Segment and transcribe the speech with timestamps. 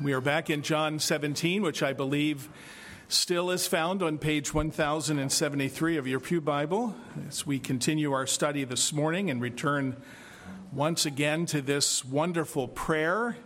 [0.00, 2.48] We are back in John 17, which I believe
[3.08, 6.94] still is found on page 1073 of your Pew Bible
[7.26, 9.96] as we continue our study this morning and return
[10.70, 13.38] once again to this wonderful prayer.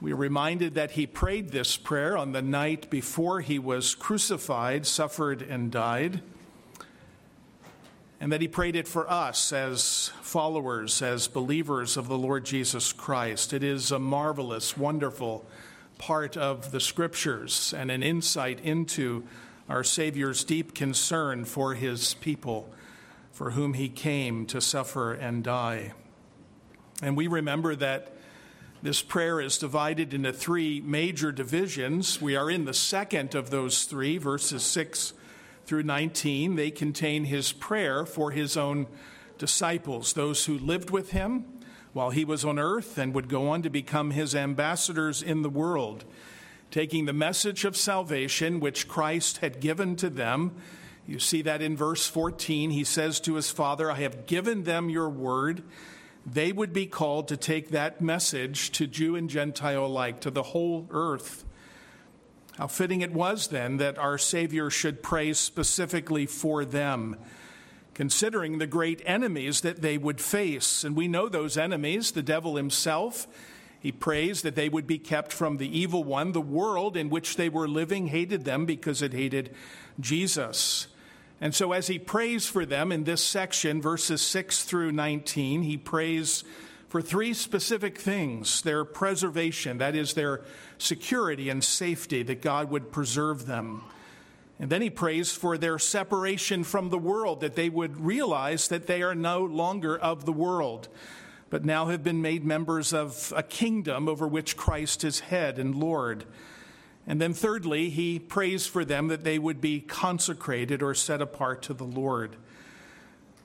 [0.00, 4.86] We are reminded that he prayed this prayer on the night before he was crucified,
[4.86, 6.20] suffered, and died
[8.20, 12.92] and that he prayed it for us as followers, as believers of the Lord Jesus
[12.92, 13.52] Christ.
[13.52, 15.44] It is a marvelous, wonderful
[15.98, 19.24] part of the scriptures and an insight into
[19.68, 22.72] our Savior's deep concern for his people,
[23.32, 25.92] for whom he came to suffer and die.
[27.02, 28.12] And we remember that
[28.82, 32.20] this prayer is divided into three major divisions.
[32.20, 35.14] We are in the second of those three, verses 6
[35.66, 38.86] through 19, they contain his prayer for his own
[39.38, 41.44] disciples, those who lived with him
[41.92, 45.50] while he was on earth and would go on to become his ambassadors in the
[45.50, 46.04] world,
[46.70, 50.52] taking the message of salvation which Christ had given to them.
[51.06, 52.70] You see that in verse 14.
[52.70, 55.62] He says to his Father, I have given them your word.
[56.26, 60.42] They would be called to take that message to Jew and Gentile alike, to the
[60.42, 61.44] whole earth.
[62.58, 67.16] How fitting it was then that our Savior should pray specifically for them,
[67.94, 70.84] considering the great enemies that they would face.
[70.84, 73.26] And we know those enemies, the devil himself.
[73.80, 76.32] He prays that they would be kept from the evil one.
[76.32, 79.54] The world in which they were living hated them because it hated
[79.98, 80.86] Jesus.
[81.40, 85.76] And so, as he prays for them in this section, verses 6 through 19, he
[85.76, 86.44] prays
[86.94, 90.42] for three specific things their preservation, that is, their
[90.78, 93.82] security and safety, that God would preserve them.
[94.60, 98.86] And then he prays for their separation from the world, that they would realize that
[98.86, 100.86] they are no longer of the world,
[101.50, 105.74] but now have been made members of a kingdom over which Christ is head and
[105.74, 106.24] Lord.
[107.08, 111.60] And then, thirdly, he prays for them that they would be consecrated or set apart
[111.62, 112.36] to the Lord.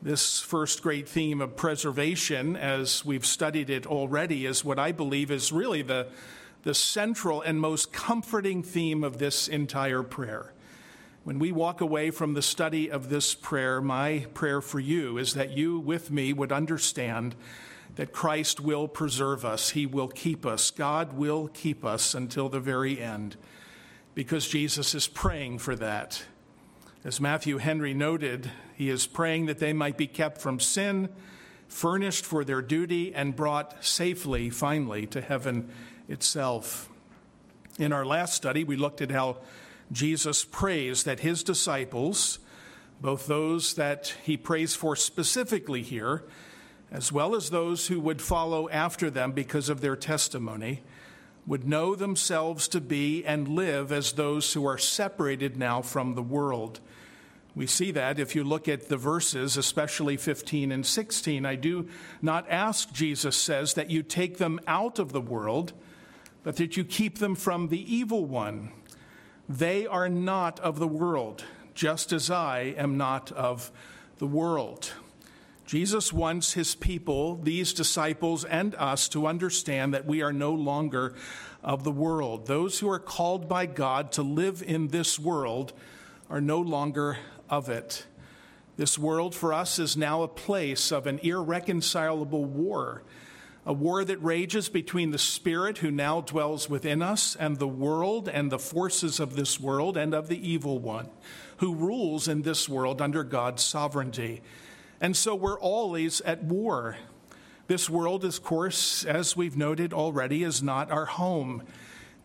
[0.02, 5.30] This first great theme of preservation, as we've studied it already, is what I believe
[5.30, 6.08] is really the,
[6.64, 10.54] the central and most comforting theme of this entire prayer.
[11.26, 15.34] When we walk away from the study of this prayer, my prayer for you is
[15.34, 17.36] that you, with me, would understand
[17.96, 19.72] that Christ will preserve us.
[19.72, 20.72] He will keep us.
[20.72, 23.36] God will keep us until the very end
[24.16, 26.24] because Jesus is praying for that.
[27.04, 28.50] As Matthew Henry noted,
[28.80, 31.10] he is praying that they might be kept from sin,
[31.68, 35.70] furnished for their duty, and brought safely, finally, to heaven
[36.08, 36.90] itself.
[37.78, 39.40] In our last study, we looked at how
[39.92, 42.40] Jesus prays that his disciples,
[43.02, 46.24] both those that he prays for specifically here,
[46.90, 50.84] as well as those who would follow after them because of their testimony,
[51.46, 56.24] would know themselves to be and live as those who are separated now from the
[56.24, 56.80] world.
[57.60, 61.46] We see that if you look at the verses, especially 15 and 16.
[61.46, 61.90] I do
[62.22, 65.74] not ask, Jesus says, that you take them out of the world,
[66.42, 68.72] but that you keep them from the evil one.
[69.50, 71.44] They are not of the world,
[71.74, 73.74] just as I am not of
[74.20, 74.94] the world.
[75.66, 81.14] Jesus wants his people, these disciples, and us to understand that we are no longer
[81.62, 82.48] of the world.
[82.48, 85.74] Those who are called by God to live in this world
[86.30, 87.18] are no longer
[87.50, 88.06] of it.
[88.78, 93.04] This world for us is now a place of an irreconcilable war,
[93.66, 98.30] a war that rages between the Spirit who now dwells within us and the world
[98.30, 101.10] and the forces of this world and of the evil one
[101.58, 104.42] who rules in this world under God's sovereignty.
[105.02, 106.98] And so we're always at war.
[107.68, 111.64] This world, of course, as we've noted already, is not our home.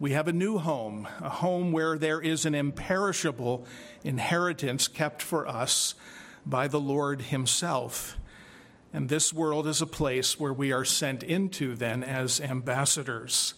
[0.00, 3.64] We have a new home, a home where there is an imperishable
[4.02, 5.94] inheritance kept for us
[6.44, 8.18] by the Lord Himself.
[8.92, 13.54] And this world is a place where we are sent into then as ambassadors.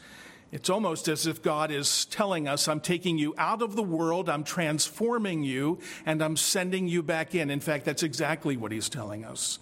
[0.53, 4.29] It's almost as if God is telling us, I'm taking you out of the world,
[4.29, 7.51] I'm transforming you, and I'm sending you back in.
[7.51, 9.59] In fact, that's exactly what He's telling us.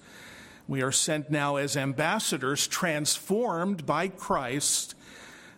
[0.67, 4.95] We are sent now as ambassadors, transformed by Christ,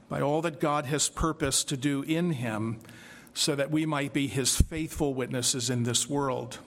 [0.08, 2.78] by all that God has purposed to do in Him,
[3.34, 6.58] so that we might be His faithful witnesses in this world.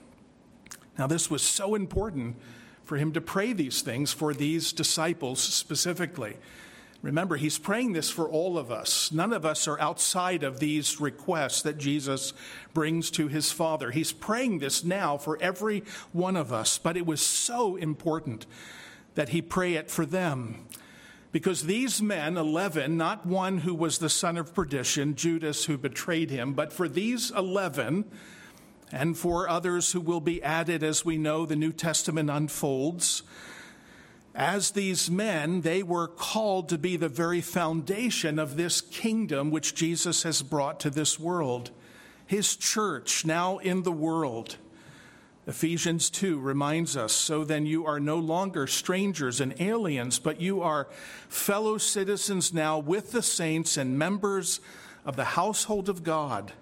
[0.98, 2.36] Now, this was so important
[2.84, 6.36] for Him to pray these things for these disciples specifically.
[7.02, 9.10] Remember, he's praying this for all of us.
[9.10, 12.34] None of us are outside of these requests that Jesus
[12.74, 13.90] brings to his Father.
[13.90, 15.82] He's praying this now for every
[16.12, 18.44] one of us, but it was so important
[19.14, 20.66] that he pray it for them.
[21.32, 26.30] Because these men, 11, not one who was the son of perdition, Judas who betrayed
[26.30, 28.04] him, but for these 11,
[28.90, 33.22] and for others who will be added as we know the New Testament unfolds,
[34.34, 39.74] as these men, they were called to be the very foundation of this kingdom which
[39.74, 41.70] Jesus has brought to this world,
[42.26, 44.56] his church now in the world.
[45.46, 50.60] Ephesians 2 reminds us so then you are no longer strangers and aliens, but you
[50.60, 50.88] are
[51.28, 54.60] fellow citizens now with the saints and members
[55.04, 56.52] of the household of God,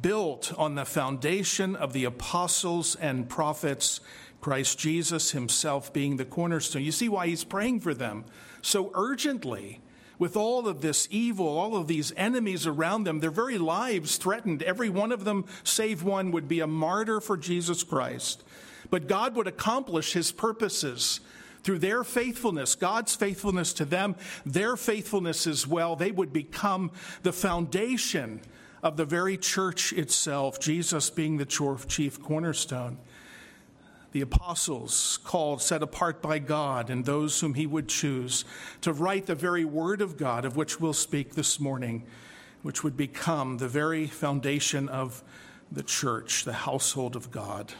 [0.00, 4.00] built on the foundation of the apostles and prophets
[4.40, 6.84] Christ Jesus himself being the cornerstone.
[6.84, 8.24] You see why he's praying for them
[8.62, 9.80] so urgently.
[10.18, 14.62] With all of this evil, all of these enemies around them, their very lives threatened.
[14.62, 18.42] Every one of them, save one, would be a martyr for Jesus Christ.
[18.88, 21.20] But God would accomplish his purposes
[21.62, 24.14] through their faithfulness, God's faithfulness to them,
[24.44, 25.96] their faithfulness as well.
[25.96, 26.92] They would become
[27.22, 28.40] the foundation
[28.82, 32.98] of the very church itself, Jesus being the chief cornerstone
[34.16, 38.46] the apostles called, set apart by God, and those whom he would choose
[38.80, 42.02] to write the very word of God of which we'll speak this morning,
[42.62, 45.22] which would become the very foundation of
[45.70, 47.74] the church, the household of God.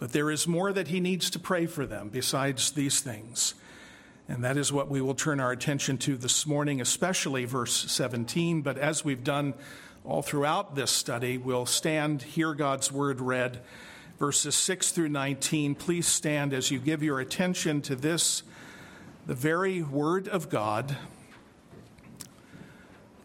[0.00, 3.54] But there is more that he needs to pray for them besides these things.
[4.28, 8.62] And that is what we will turn our attention to this morning, especially verse 17.
[8.62, 9.54] But as we've done
[10.04, 13.60] all throughout this study, we'll stand, hear God's word read,
[14.18, 15.76] verses 6 through 19.
[15.76, 18.42] Please stand as you give your attention to this,
[19.26, 20.96] the very Word of God,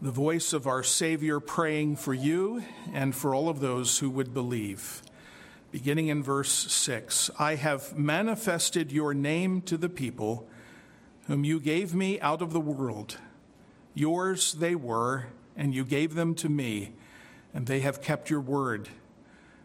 [0.00, 2.62] the voice of our Savior praying for you
[2.92, 5.02] and for all of those who would believe.
[5.72, 10.46] Beginning in verse 6 I have manifested your name to the people
[11.26, 13.18] whom you gave me out of the world.
[13.94, 15.26] Yours they were,
[15.56, 16.92] and you gave them to me,
[17.52, 18.88] and they have kept your word.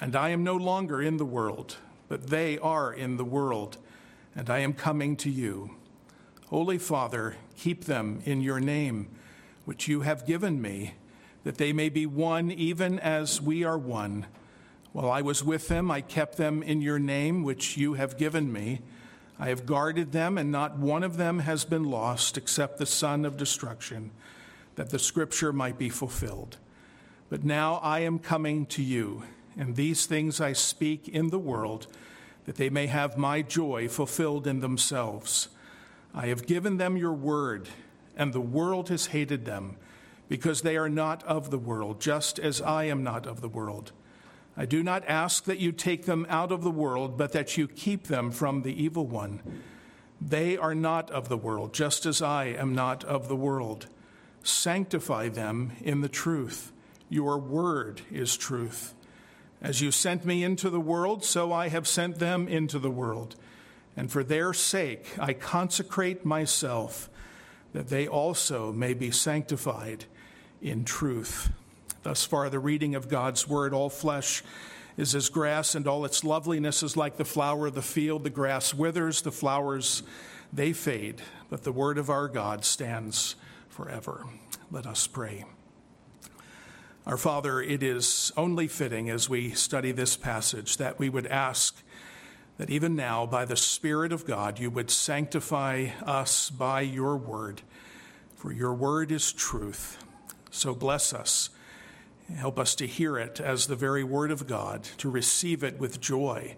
[0.00, 1.76] And I am no longer in the world,
[2.08, 3.78] but they are in the world,
[4.34, 5.74] and I am coming to you.
[6.46, 9.08] Holy Father, keep them in your name,
[9.64, 10.94] which you have given me,
[11.42, 14.26] that they may be one even as we are one.
[14.92, 18.52] While I was with them, I kept them in your name, which you have given
[18.52, 18.80] me.
[19.38, 23.24] I have guarded them, and not one of them has been lost except the son
[23.24, 24.12] of destruction,
[24.76, 26.56] that the scripture might be fulfilled.
[27.28, 29.24] But now I am coming to you
[29.58, 31.88] and these things I speak in the world,
[32.46, 35.48] that they may have my joy fulfilled in themselves.
[36.14, 37.68] I have given them your word,
[38.16, 39.76] and the world has hated them,
[40.28, 43.92] because they are not of the world, just as I am not of the world.
[44.56, 47.68] I do not ask that you take them out of the world, but that you
[47.68, 49.40] keep them from the evil one.
[50.20, 53.86] They are not of the world, just as I am not of the world.
[54.42, 56.72] Sanctify them in the truth.
[57.08, 58.94] Your word is truth.
[59.60, 63.34] As you sent me into the world, so I have sent them into the world.
[63.96, 67.10] And for their sake I consecrate myself,
[67.72, 70.04] that they also may be sanctified
[70.62, 71.50] in truth.
[72.02, 74.42] Thus far, the reading of God's word, all flesh
[74.96, 78.24] is as grass, and all its loveliness is like the flower of the field.
[78.24, 80.02] The grass withers, the flowers
[80.52, 83.36] they fade, but the word of our God stands
[83.68, 84.24] forever.
[84.70, 85.44] Let us pray.
[87.08, 91.82] Our Father, it is only fitting as we study this passage that we would ask
[92.58, 97.62] that even now, by the Spirit of God, you would sanctify us by your word,
[98.36, 100.04] for your word is truth.
[100.50, 101.48] So bless us.
[102.36, 106.02] Help us to hear it as the very word of God, to receive it with
[106.02, 106.56] joy,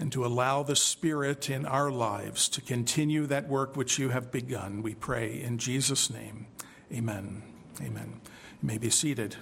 [0.00, 4.32] and to allow the Spirit in our lives to continue that work which you have
[4.32, 4.82] begun.
[4.82, 6.48] We pray in Jesus' name.
[6.92, 7.44] Amen.
[7.80, 8.20] Amen.
[8.60, 9.36] You may be seated.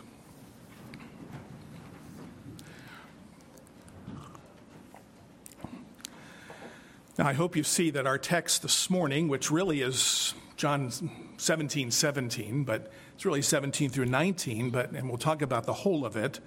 [7.19, 10.93] Now, I hope you see that our text this morning, which really is John
[11.39, 16.05] 17, 17, but it's really 17 through 19, but, and we'll talk about the whole
[16.05, 16.41] of it.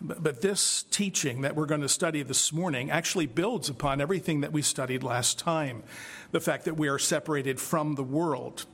[0.00, 4.50] But this teaching that we're going to study this morning actually builds upon everything that
[4.50, 5.82] we studied last time
[6.30, 8.64] the fact that we are separated from the world.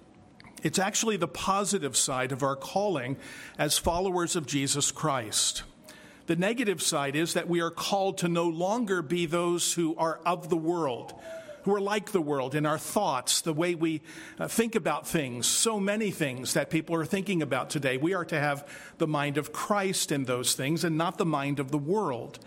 [0.63, 3.17] It's actually the positive side of our calling
[3.59, 5.65] as followers of Jesus Christ.
[6.29, 10.21] The negative side is that we are called to no longer be those who are
[10.27, 11.15] of the world,
[11.63, 14.03] who are like the world in our thoughts, the way we
[14.39, 17.97] uh, think about things, so many things that people are thinking about today.
[17.97, 18.69] We are to have
[18.99, 22.39] the mind of Christ in those things and not the mind of the world.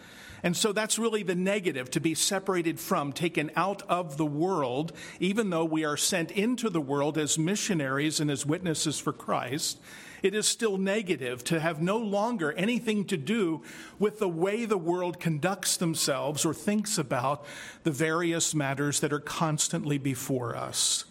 [0.43, 4.91] And so that's really the negative to be separated from, taken out of the world,
[5.19, 9.79] even though we are sent into the world as missionaries and as witnesses for Christ
[10.21, 13.61] it is still negative to have no longer anything to do
[13.99, 17.45] with the way the world conducts themselves or thinks about
[17.83, 21.05] the various matters that are constantly before us.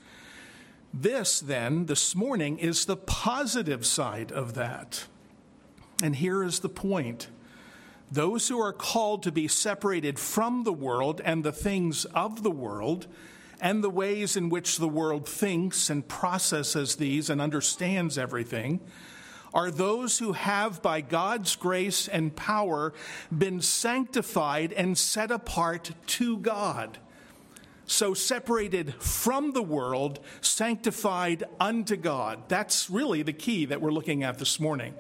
[0.93, 5.05] This, then, this morning, is the positive side of that.
[6.03, 7.29] And here is the point
[8.11, 12.51] those who are called to be separated from the world and the things of the
[12.51, 13.07] world
[13.61, 18.81] and the ways in which the world thinks and processes these and understands everything
[19.53, 22.93] are those who have, by God's grace and power,
[23.37, 26.99] been sanctified and set apart to God.
[27.87, 32.45] So, separated from the world, sanctified unto God.
[32.47, 34.95] That's really the key that we're looking at this morning.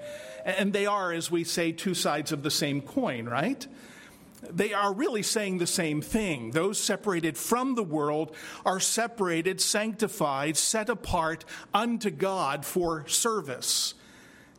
[0.44, 3.64] And they are, as we say, two sides of the same coin, right?
[4.42, 6.52] They are really saying the same thing.
[6.52, 11.44] Those separated from the world are separated, sanctified, set apart
[11.75, 13.94] unto God for service.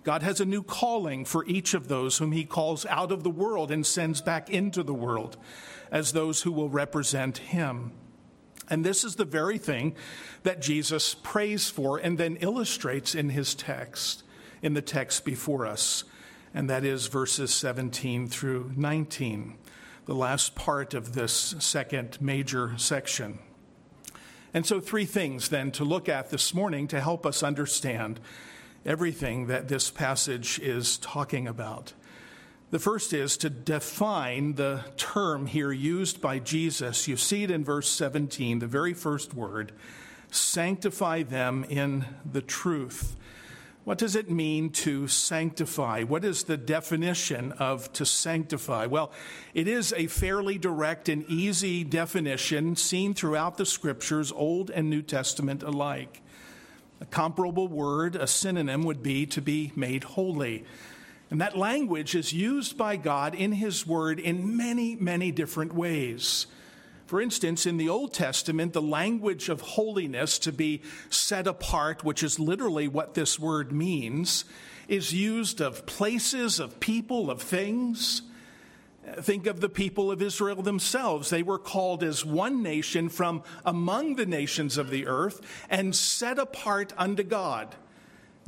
[0.03, 3.29] God has a new calling for each of those whom he calls out of the
[3.29, 5.37] world and sends back into the world
[5.91, 7.91] as those who will represent him.
[8.69, 9.95] And this is the very thing
[10.43, 14.23] that Jesus prays for and then illustrates in his text,
[14.61, 16.03] in the text before us.
[16.53, 19.57] And that is verses 17 through 19
[20.05, 23.39] the last part of this second major section.
[24.53, 28.19] And so, three things then to look at this morning to help us understand
[28.85, 31.93] everything that this passage is talking about.
[32.71, 37.07] The first is to define the term here used by Jesus.
[37.07, 39.71] You see it in verse 17, the very first word
[40.31, 43.15] sanctify them in the truth.
[43.83, 46.03] What does it mean to sanctify?
[46.03, 48.85] What is the definition of to sanctify?
[48.85, 49.11] Well,
[49.55, 55.01] it is a fairly direct and easy definition seen throughout the scriptures, Old and New
[55.01, 56.21] Testament alike.
[56.99, 60.63] A comparable word, a synonym, would be to be made holy.
[61.31, 66.45] And that language is used by God in His Word in many, many different ways.
[67.11, 72.23] For instance, in the Old Testament, the language of holiness, to be set apart, which
[72.23, 74.45] is literally what this word means,
[74.87, 78.21] is used of places, of people, of things.
[79.17, 81.29] Think of the people of Israel themselves.
[81.29, 86.39] They were called as one nation from among the nations of the earth and set
[86.39, 87.75] apart unto God.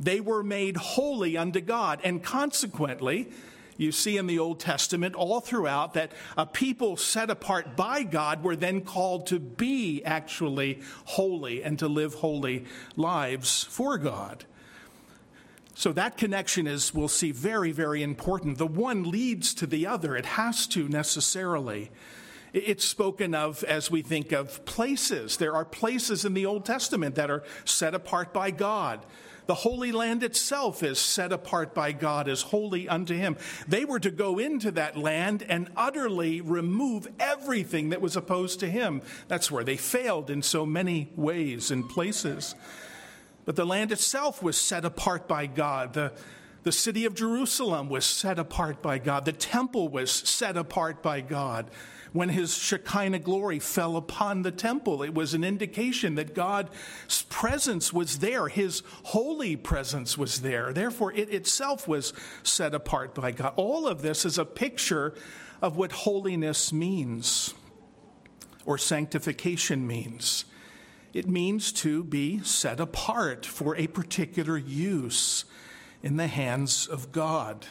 [0.00, 3.28] They were made holy unto God, and consequently,
[3.76, 8.42] you see in the Old Testament all throughout that a people set apart by God
[8.42, 12.64] were then called to be actually holy and to live holy
[12.96, 14.44] lives for God.
[15.74, 18.58] So that connection is, we'll see, very, very important.
[18.58, 21.90] The one leads to the other, it has to necessarily.
[22.54, 25.38] It's spoken of as we think of places.
[25.38, 29.04] There are places in the Old Testament that are set apart by God.
[29.46, 33.36] The Holy Land itself is set apart by God as holy unto Him.
[33.66, 38.70] They were to go into that land and utterly remove everything that was opposed to
[38.70, 39.02] Him.
[39.26, 42.54] That's where they failed in so many ways and places.
[43.44, 45.94] But the land itself was set apart by God.
[45.94, 46.12] The,
[46.64, 49.26] the city of Jerusalem was set apart by God.
[49.26, 51.70] The temple was set apart by God
[52.12, 55.02] when his Shekinah glory fell upon the temple.
[55.02, 56.70] It was an indication that God's
[57.28, 60.72] presence was there, his holy presence was there.
[60.72, 63.52] Therefore, it itself was set apart by God.
[63.56, 65.14] All of this is a picture
[65.60, 67.52] of what holiness means
[68.64, 70.46] or sanctification means.
[71.12, 75.44] It means to be set apart for a particular use
[76.04, 77.64] in the hands of God.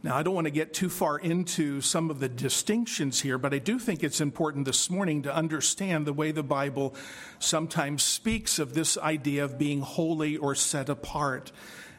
[0.00, 3.52] Now, I don't want to get too far into some of the distinctions here, but
[3.52, 6.94] I do think it's important this morning to understand the way the Bible
[7.40, 11.50] sometimes speaks of this idea of being holy or set apart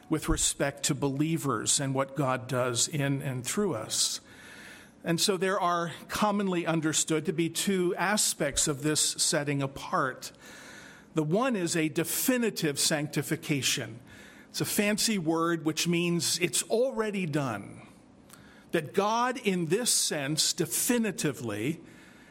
[0.08, 4.22] with respect to believers and what God does in and through us.
[5.04, 10.32] And so there are commonly understood to be two aspects of this setting apart.
[11.14, 14.00] The one is a definitive sanctification.
[14.50, 17.82] It's a fancy word which means it's already done.
[18.72, 21.80] that God, in this sense, definitively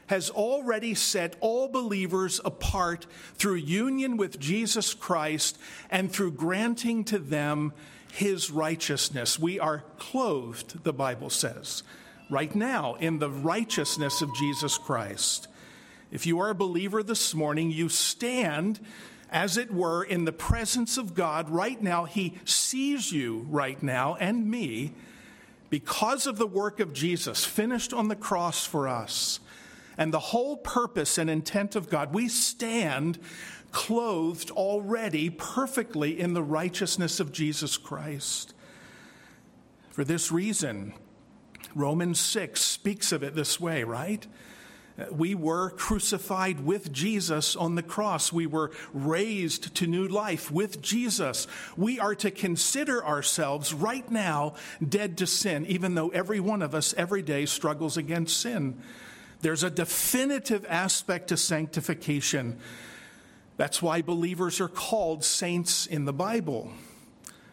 [0.08, 5.58] has already set all believers apart through union with Jesus Christ
[5.92, 7.74] and through granting to them
[8.12, 9.38] his righteousness.
[9.38, 11.84] We are clothed, the Bible says,
[12.30, 15.48] right now in the righteousness of Jesus Christ.
[16.12, 18.80] If you are a believer this morning, you stand,
[19.32, 22.06] as it were, in the presence of God right now.
[22.06, 24.94] He sees you right now and me
[25.70, 29.40] because of the work of Jesus finished on the cross for us
[29.98, 32.14] and the whole purpose and intent of God.
[32.14, 33.20] We stand
[33.72, 38.54] clothed already perfectly in the righteousness of Jesus Christ.
[39.92, 40.94] For this reason,
[41.76, 44.26] Romans 6 speaks of it this way, right?
[45.12, 48.34] We were crucified with Jesus on the cross.
[48.34, 51.48] We were raised to new life with Jesus.
[51.78, 54.56] We are to consider ourselves right now
[54.88, 58.82] dead to sin, even though every one of us every day struggles against sin.
[59.42, 62.60] There's a definitive aspect to sanctification.
[63.58, 66.72] That's why believers are called saints in the Bible.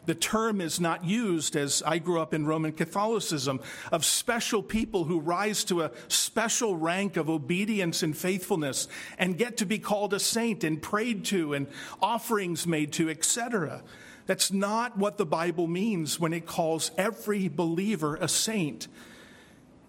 [0.07, 3.61] The term is not used, as I grew up in Roman Catholicism,
[3.93, 9.59] of special people who rise to a special rank of obedience and faithfulness and get
[9.59, 11.67] to be called a saint and prayed to and
[12.01, 13.83] offerings made to, etc.
[14.27, 18.89] That's not what the Bible means when it calls every believer a saint.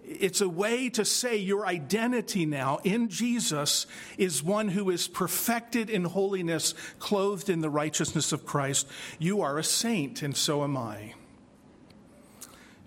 [0.08, 3.86] It's a way to say your identity now in Jesus
[4.16, 8.88] is one who is perfected in holiness, clothed in the righteousness of Christ.
[9.18, 11.12] You are a saint, and so am I.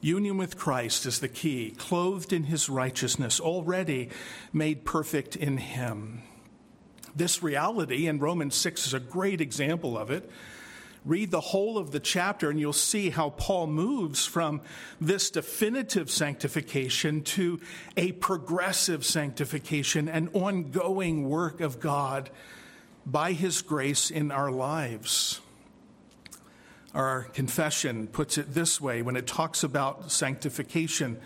[0.02, 4.10] Union with Christ is the key, clothed in his righteousness, already
[4.52, 6.24] made perfect in him.
[7.16, 10.28] This reality, and Romans 6 is a great example of it,
[11.04, 14.62] Read the whole of the chapter, and you'll see how Paul moves from
[15.00, 17.60] this definitive sanctification to
[17.98, 22.30] a progressive sanctification, an ongoing work of God
[23.04, 25.42] by his grace in our lives.
[26.94, 31.20] Our confession puts it this way when it talks about sanctification.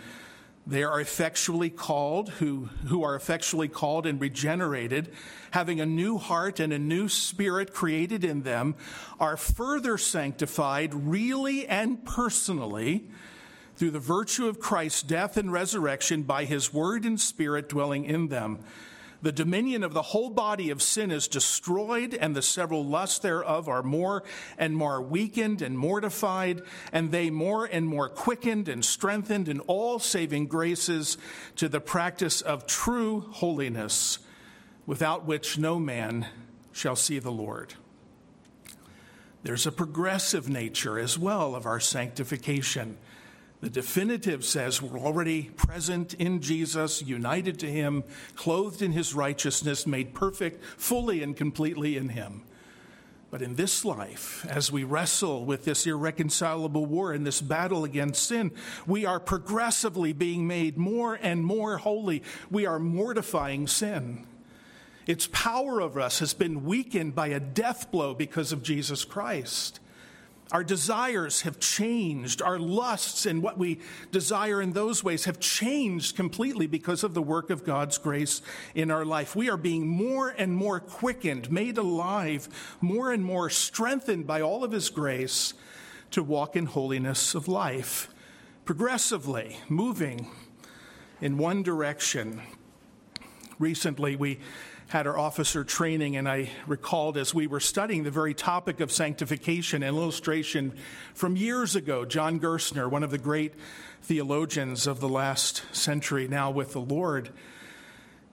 [0.67, 5.13] They are effectually called, who, who are effectually called and regenerated,
[5.51, 8.75] having a new heart and a new spirit created in them,
[9.19, 13.05] are further sanctified really and personally
[13.75, 18.29] through the virtue of Christ's death and resurrection by his word and spirit dwelling in
[18.29, 18.59] them
[19.25, 23.67] the dominion of the whole body of sin is destroyed, and the several lusts thereof
[23.67, 24.23] are more
[24.55, 26.61] and more weakened and mortified,
[26.91, 31.17] and they more and more quickened and strengthened in all saving graces
[31.55, 34.19] to the practice of true holiness,
[34.85, 36.27] without which no man
[36.71, 37.73] shall see the Lord.
[39.41, 42.99] There's a progressive nature as well of our sanctification.
[43.61, 48.03] The definitive says we're already present in Jesus, united to Him,
[48.35, 52.43] clothed in His righteousness, made perfect fully and completely in Him.
[53.31, 58.27] But in this life, as we wrestle with this irreconcilable war and this battle against
[58.27, 58.51] sin,
[58.85, 62.23] we are progressively being made more and more holy.
[62.51, 64.25] We are mortifying sin.
[65.07, 69.79] Its power over us has been weakened by a death blow because of Jesus Christ.
[70.55, 72.41] Our desires have changed.
[72.41, 73.81] Our lusts and what we
[74.13, 78.41] desire in those ways have changed completely because of the work of God's grace
[78.73, 79.35] in our life.
[79.35, 82.47] We are being more and more quickened, made alive,
[82.79, 85.55] more and more strengthened by all of His grace
[86.11, 88.07] to walk in holiness of life,
[88.63, 90.29] progressively moving
[91.19, 92.41] in one direction.
[93.59, 94.39] Recently, we
[94.87, 98.91] had our officer training, and I recalled as we were studying the very topic of
[98.91, 100.73] sanctification, an illustration
[101.15, 102.05] from years ago.
[102.05, 103.53] John Gerstner, one of the great
[104.03, 107.31] theologians of the last century, now with the Lord.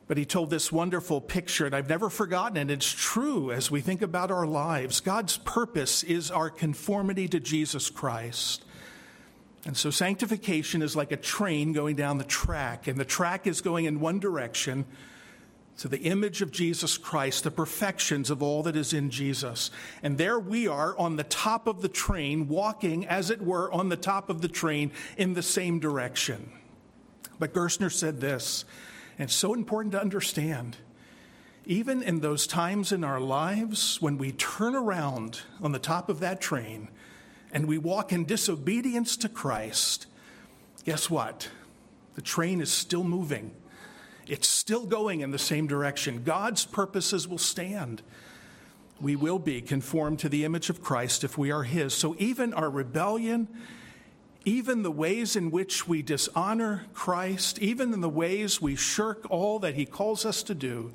[0.08, 2.70] But he told this wonderful picture, and I've never forgotten it.
[2.70, 5.00] It's true as we think about our lives.
[5.00, 8.62] God's purpose is our conformity to Jesus Christ.
[9.64, 13.62] And so sanctification is like a train going down the track, and the track is
[13.62, 14.84] going in one direction
[15.82, 19.72] to the image of Jesus Christ, the perfections of all that is in Jesus.
[20.00, 23.88] And there we are on the top of the train, walking, as it were, on
[23.88, 26.52] the top of the train in the same direction.
[27.40, 28.64] But Gerstner said this,
[29.18, 30.76] and it's so important to understand.
[31.66, 36.20] Even in those times in our lives when we turn around on the top of
[36.20, 36.90] that train
[37.52, 40.06] and we walk in disobedience to Christ,
[40.84, 41.48] guess what?
[42.14, 43.50] The train is still moving
[44.26, 46.22] it's still going in the same direction.
[46.22, 48.02] God's purposes will stand.
[49.00, 51.94] We will be conformed to the image of Christ if we are His.
[51.94, 53.48] So even our rebellion
[54.44, 59.58] even the ways in which we dishonor Christ, even in the ways we shirk all
[59.60, 60.92] that He calls us to do,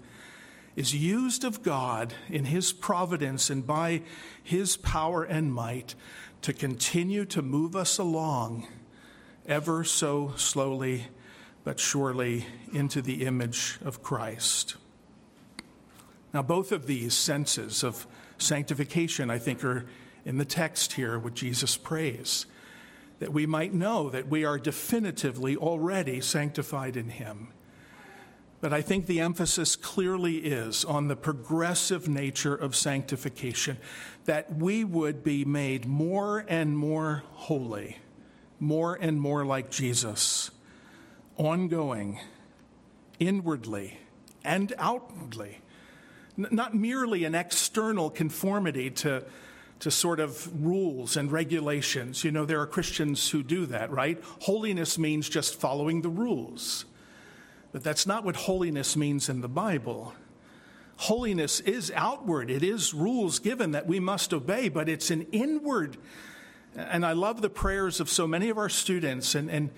[0.76, 4.02] is used of God in His providence and by
[4.44, 5.96] His power and might
[6.42, 8.68] to continue to move us along
[9.48, 11.08] ever so slowly
[11.68, 14.78] but surely into the image of Christ.
[16.34, 19.86] Now, both of these senses of sanctification, I think, are
[20.24, 22.46] in the text here with Jesus prays
[23.20, 27.50] that we might know that we are definitively already sanctified in Him.
[28.62, 33.76] But I think the emphasis clearly is on the progressive nature of sanctification,
[34.24, 37.98] that we would be made more and more holy,
[38.58, 40.50] more and more like Jesus,
[41.38, 42.20] ongoing,
[43.20, 44.00] inwardly,
[44.44, 45.60] and outwardly.
[46.36, 49.26] Not merely an external conformity to
[49.80, 52.24] to sort of rules and regulations.
[52.24, 54.22] You know, there are Christians who do that, right?
[54.42, 56.86] Holiness means just following the rules.
[57.72, 60.14] But that's not what holiness means in the Bible.
[60.98, 65.98] Holiness is outward, it is rules given that we must obey, but it's an inward.
[66.76, 69.70] And I love the prayers of so many of our students, and, and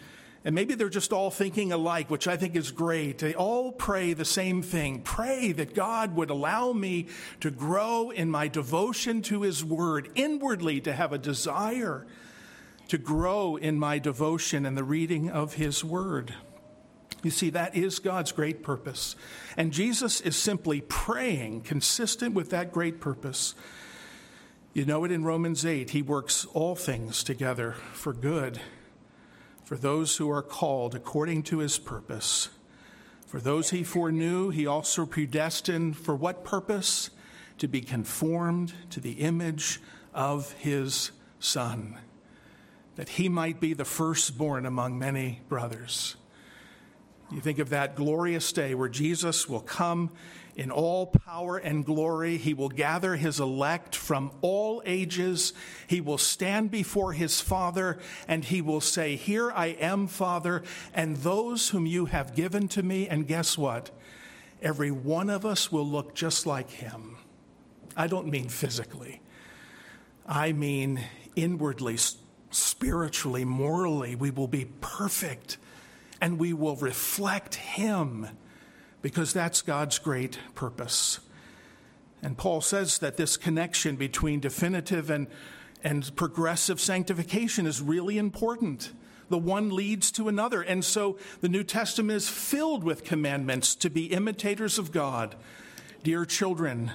[0.46, 3.18] and maybe they're just all thinking alike, which I think is great.
[3.18, 7.08] They all pray the same thing pray that God would allow me
[7.42, 12.08] to grow in my devotion to His Word, inwardly to have a desire
[12.88, 16.34] to grow in my devotion and the reading of His Word.
[17.22, 19.18] You see, that is God's great purpose.
[19.58, 23.56] And Jesus is simply praying, consistent with that great purpose.
[24.74, 28.62] You know it in Romans 8, He works all things together for good
[29.70, 32.50] for those who are called according to his purpose.
[33.28, 37.12] For those he foreknew, he also predestined for what purpose?
[37.60, 39.80] To be conformed to the image
[40.12, 42.00] of his Son,
[42.96, 46.16] that he might be the firstborn among many brothers.
[47.32, 50.10] You think of that glorious day where Jesus will come
[50.56, 52.38] in all power and glory.
[52.38, 55.54] He will gather his elect from all ages.
[55.86, 60.64] He will stand before his Father and he will say, Here I am, Father,
[60.94, 63.08] and those whom you have given to me.
[63.08, 63.92] And guess what?
[64.62, 67.16] Every one of us will look just like him.
[67.96, 69.22] I don't mean physically,
[70.26, 71.04] I mean
[71.36, 71.98] inwardly,
[72.50, 74.16] spiritually, morally.
[74.16, 75.58] We will be perfect
[76.22, 78.28] and we will reflect him
[79.02, 81.20] because that's God's great purpose.
[82.22, 85.28] And Paul says that this connection between definitive and,
[85.84, 88.92] and progressive sanctification is really important.
[89.30, 90.62] The one leads to another.
[90.62, 95.36] And so the New Testament is filled with commandments to be imitators of God.
[96.04, 96.92] Dear children,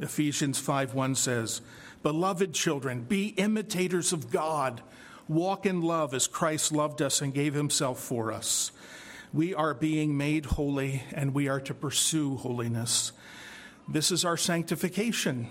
[0.00, 1.60] Ephesians 5 1 says,
[2.02, 4.80] Beloved children, be imitators of God.
[5.28, 8.70] Walk in love as Christ loved us and gave himself for us
[9.36, 13.12] we are being made holy and we are to pursue holiness.
[13.86, 15.48] This is our sanctification.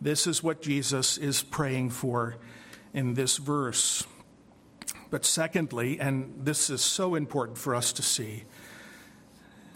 [0.00, 2.36] This is what Jesus is praying for
[2.92, 4.06] in this verse.
[5.08, 8.44] But secondly, and this is so important for us to see,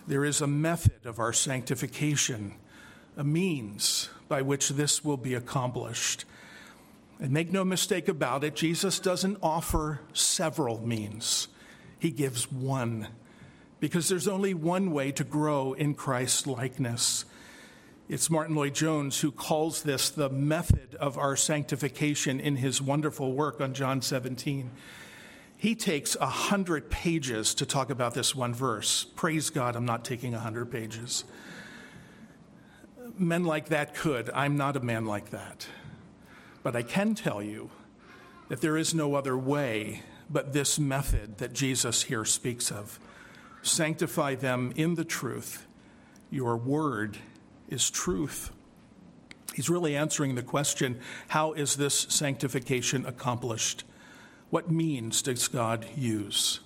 [0.07, 2.55] there is a method of our sanctification,
[3.17, 6.27] a means by which this will be accomplished.
[7.21, 11.49] And make no mistake about it, Jesus doesn't offer several means.
[11.99, 13.09] He gives one
[13.81, 17.25] because there's only one way to grow in Christ's likeness.
[18.09, 23.61] It's Martyn Lloyd-Jones who calls this the method of our sanctification in his wonderful work
[23.61, 24.71] on John 17.
[25.57, 29.05] He takes a hundred pages to talk about this one verse.
[29.17, 31.25] Praise God, I'm not taking a hundred pages.
[33.17, 34.29] Men like that could.
[34.35, 35.67] I'm not a man like that.
[36.65, 37.71] But I can tell you
[38.49, 42.99] that there is no other way but this method that Jesus here speaks of.
[43.63, 45.67] Sanctify them in the truth.
[46.31, 47.19] Your word
[47.69, 48.51] is truth.
[49.55, 50.99] He's really answering the question
[51.29, 53.85] how is this sanctification accomplished?
[54.51, 56.61] What means does God use?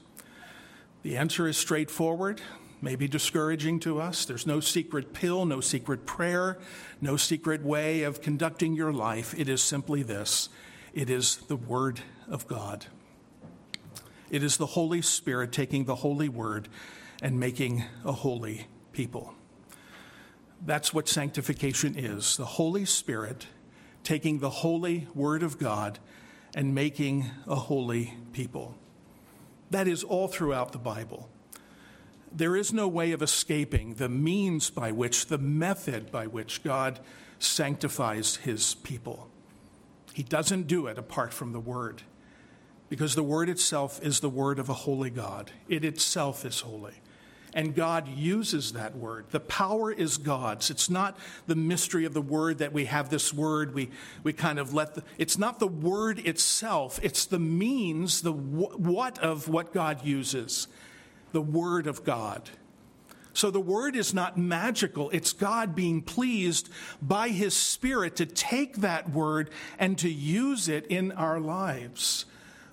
[1.03, 2.41] The answer is straightforward,
[2.81, 4.25] maybe discouraging to us.
[4.25, 6.59] There's no secret pill, no secret prayer,
[7.01, 9.35] no secret way of conducting your life.
[9.39, 10.49] It is simply this
[10.93, 12.87] it is the Word of God.
[14.31, 16.69] It is the Holy Spirit taking the holy word
[17.23, 19.35] and making a holy people.
[20.65, 23.47] That's what sanctification is the Holy Spirit
[24.05, 25.99] taking the holy word of God
[26.55, 28.75] and making a holy people.
[29.71, 31.29] That is all throughout the Bible.
[32.33, 37.01] There is no way of escaping the means by which, the method by which God
[37.39, 39.29] sanctifies his people.
[40.13, 42.03] He doesn't do it apart from the word.
[42.89, 45.51] because the word itself is the word of a holy God.
[45.69, 46.95] It itself is holy.
[47.55, 49.27] And God uses that word.
[49.31, 50.71] The power is God's.
[50.71, 53.91] It's not the mystery of the word that we have this word, we,
[54.23, 59.19] we kind of let the, it's not the word itself, it's the means, the what
[59.19, 60.69] of what God uses,
[61.33, 62.51] the word of God.
[63.33, 65.11] So the word is not magical.
[65.11, 66.69] It's God being pleased
[67.01, 72.25] by his spirit to take that word and to use it in our lives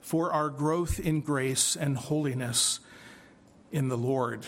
[0.02, 2.80] for our growth in grace and holiness
[3.72, 4.46] in the Lord.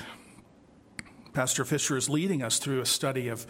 [1.33, 3.45] Pastor Fisher is leading us through a study of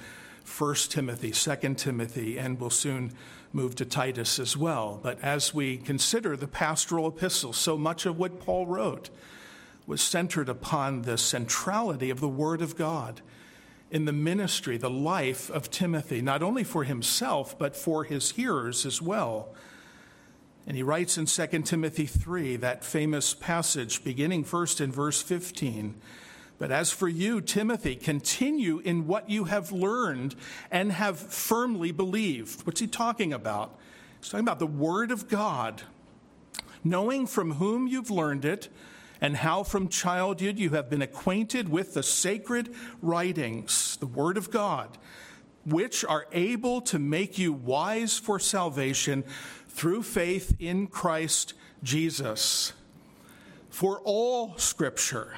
[0.57, 3.13] 1 Timothy, 2 Timothy, and we'll soon
[3.53, 4.99] move to Titus as well.
[5.01, 9.09] But as we consider the pastoral epistles, so much of what Paul wrote
[9.87, 13.21] was centered upon the centrality of the Word of God
[13.89, 18.85] in the ministry, the life of Timothy, not only for himself, but for his hearers
[18.85, 19.55] as well.
[20.67, 25.95] And he writes in 2 Timothy 3, that famous passage, beginning first in verse 15
[26.57, 30.35] But as for you, Timothy, continue in what you have learned
[30.69, 32.65] and have firmly believed.
[32.67, 33.79] What's he talking about?
[34.19, 35.83] He's talking about the Word of God,
[36.83, 38.67] knowing from whom you've learned it
[39.21, 44.51] and how from childhood you have been acquainted with the sacred writings, the Word of
[44.51, 44.97] God,
[45.65, 49.23] which are able to make you wise for salvation
[49.67, 51.53] through faith in Christ
[51.83, 52.73] Jesus.
[53.69, 55.35] For all Scripture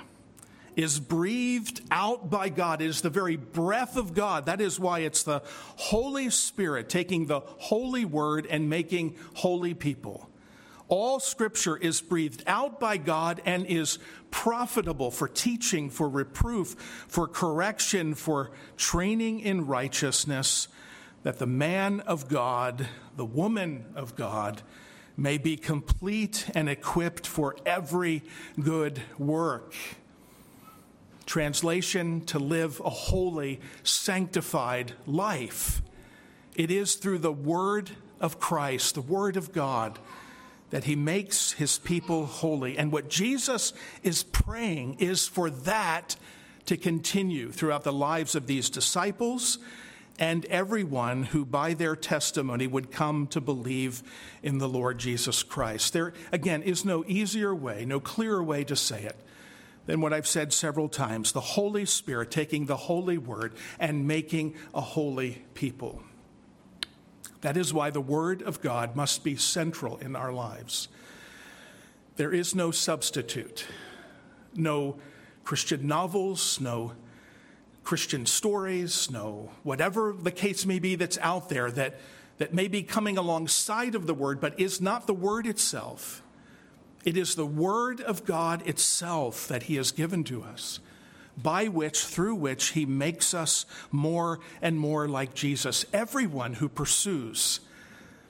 [0.76, 2.82] is breathed out by God.
[2.82, 4.46] It is the very breath of God.
[4.46, 5.42] That is why it's the
[5.76, 10.29] Holy Spirit taking the holy word and making holy people.
[10.89, 13.99] All scripture is breathed out by God and is
[14.32, 16.75] profitable for teaching, for reproof,
[17.08, 20.67] for correction, for training in righteousness,
[21.21, 24.63] that the man of God, the woman of God,
[25.15, 28.23] may be complete and equipped for every
[28.60, 29.75] good work.
[31.28, 35.84] Translation to live a holy, sanctified life.
[36.56, 39.99] It is through the Word of Christ, the Word of God,
[40.69, 42.77] that he makes his people holy.
[42.77, 46.15] And what Jesus is praying is for that
[46.65, 49.58] to continue throughout the lives of these disciples
[50.19, 54.03] and everyone who by their testimony would come to believe
[54.43, 55.93] in the Lord Jesus Christ.
[55.93, 59.15] There, again, is no easier way, no clearer way to say it
[59.86, 64.55] than what I've said several times the Holy Spirit taking the holy word and making
[64.75, 66.03] a holy people.
[67.41, 70.89] That is why the Word of God must be central in our lives.
[72.17, 73.65] There is no substitute,
[74.54, 74.97] no
[75.45, 76.93] Christian novels, no
[77.84, 81.99] Christian stories, no whatever the case may be that's out there that,
[82.38, 86.21] that may be coming alongside of the Word, but is not the Word itself.
[87.06, 90.82] It is the Word of God itself that He has given to us
[91.41, 95.86] by which, through which, he makes us more and more like Jesus.
[95.93, 97.60] Everyone who pursues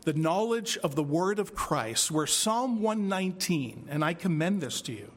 [0.04, 4.94] the knowledge of the word of Christ, where Psalm 119, and I commend this to
[4.94, 5.12] you,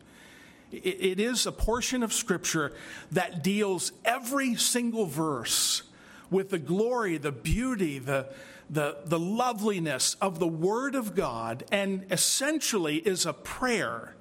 [0.72, 2.72] it is a portion of Scripture
[3.10, 5.82] that deals every single verse
[6.30, 8.28] with the glory, the beauty, the,
[8.70, 14.14] the, the loveliness of the Word of God, and essentially is a prayer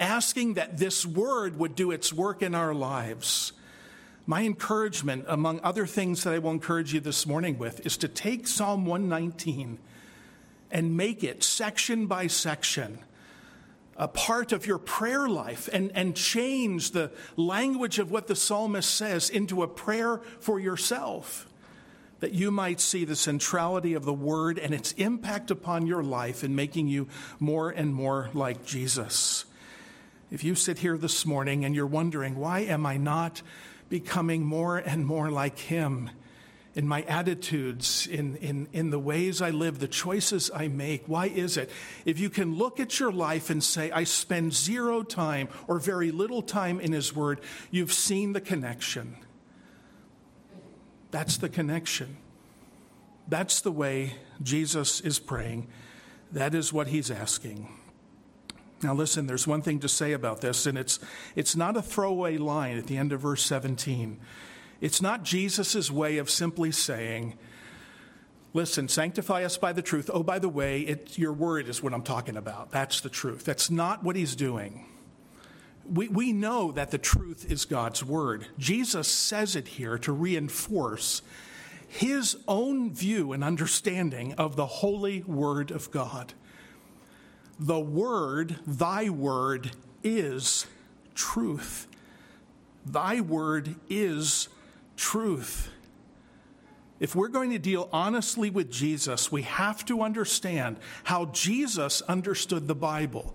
[0.00, 3.52] asking that this word would do its work in our lives.
[4.26, 8.08] My encouragement, among other things that I will encourage you this morning with, is to
[8.08, 9.78] take Psalm 119
[10.70, 13.00] and make it section by section
[13.96, 18.94] a part of your prayer life and, and change the language of what the psalmist
[18.94, 21.46] says into a prayer for yourself
[22.20, 26.44] that you might see the centrality of the word and its impact upon your life
[26.44, 27.08] in making you
[27.38, 29.44] more and more like Jesus.
[30.30, 33.42] If you sit here this morning and you're wondering, why am I not
[33.88, 36.10] becoming more and more like Him
[36.76, 41.08] in my attitudes, in, in, in the ways I live, the choices I make?
[41.08, 41.68] Why is it?
[42.04, 46.12] If you can look at your life and say, I spend zero time or very
[46.12, 47.40] little time in His Word,
[47.72, 49.16] you've seen the connection.
[51.10, 52.18] That's the connection.
[53.26, 55.66] That's the way Jesus is praying.
[56.30, 57.79] That is what He's asking.
[58.82, 60.98] Now, listen, there's one thing to say about this, and it's,
[61.36, 64.18] it's not a throwaway line at the end of verse 17.
[64.80, 67.38] It's not Jesus' way of simply saying,
[68.52, 70.10] Listen, sanctify us by the truth.
[70.12, 72.72] Oh, by the way, it, your word is what I'm talking about.
[72.72, 73.44] That's the truth.
[73.44, 74.86] That's not what he's doing.
[75.88, 78.48] We, we know that the truth is God's word.
[78.58, 81.22] Jesus says it here to reinforce
[81.86, 86.34] his own view and understanding of the holy word of God.
[87.60, 90.66] The word, thy word, is
[91.14, 91.86] truth.
[92.86, 94.48] Thy word is
[94.96, 95.68] truth.
[97.00, 102.66] If we're going to deal honestly with Jesus, we have to understand how Jesus understood
[102.66, 103.34] the Bible.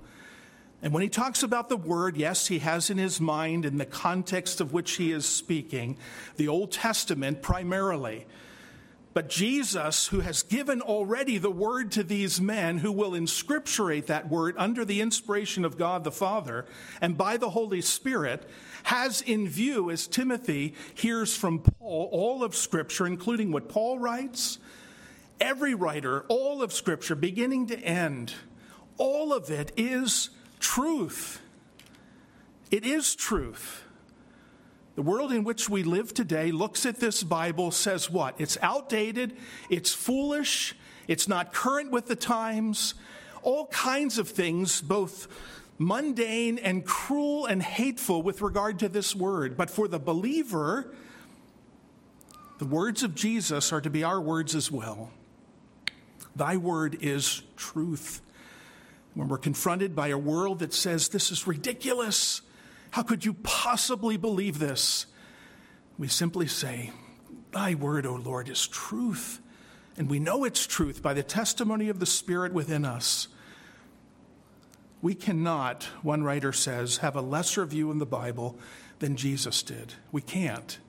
[0.81, 3.85] And when he talks about the word, yes, he has in his mind, in the
[3.85, 5.97] context of which he is speaking,
[6.37, 8.25] the Old Testament primarily.
[9.15, 14.27] But Jesus, who has given already the word to these men, who will inscripturate that
[14.27, 16.65] word under the inspiration of God the Father
[16.99, 18.43] and by the Holy Spirit,
[18.83, 24.59] has in view, as Timothy hears from Paul, all of Scripture, including what Paul writes,
[25.39, 28.33] every writer, all of Scripture, beginning to end,
[28.97, 31.41] all of it is truth.
[32.69, 33.84] It is truth.
[34.95, 38.35] The world in which we live today looks at this Bible, says what?
[38.39, 39.35] It's outdated,
[39.69, 40.73] it's foolish,
[41.09, 42.93] it's not current with the times,
[43.43, 45.27] all kinds of things, both
[45.77, 49.57] mundane and cruel and hateful with regard to this word.
[49.57, 50.93] But for the believer,
[52.59, 55.11] the words of Jesus are to be our words as well.
[56.37, 58.21] Thy word is truth.
[59.13, 62.41] When we're confronted by a world that says, This is ridiculous,
[62.95, 65.05] how could you possibly believe this?
[65.97, 66.93] We simply say,
[67.51, 69.41] Thy word, O Lord, is truth.
[69.97, 73.27] And we know it's truth by the testimony of the Spirit within us.
[75.01, 78.57] We cannot, one writer says, have a lesser view in the Bible
[78.99, 79.95] than Jesus did.
[80.13, 80.79] We can't.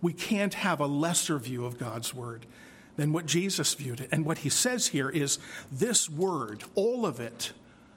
[0.00, 2.46] We can't have a lesser view of God's word
[2.96, 4.08] than what Jesus viewed it.
[4.10, 5.38] And what he says here is
[5.70, 7.52] this word, all of it,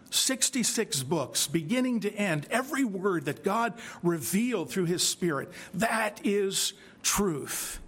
[0.09, 6.73] 66 books, beginning to end, every word that God revealed through His Spirit, that is
[7.03, 7.79] truth.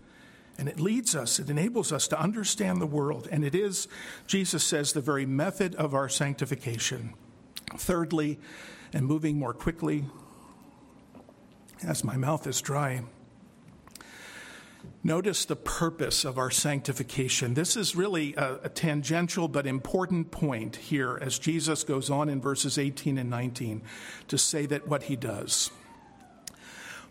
[0.58, 3.28] And it leads us, it enables us to understand the world.
[3.32, 3.88] And it is,
[4.28, 7.14] Jesus says, the very method of our sanctification.
[7.78, 8.38] Thirdly,
[8.94, 10.06] and moving more quickly,
[11.84, 13.02] as my mouth is dry,
[15.04, 17.56] Notice the purpose of our sanctification.
[17.56, 22.40] This is really a, a, tangential but important point here as Jesus goes on in
[22.40, 23.82] verses 18 and 19
[24.28, 25.72] to say that what he does.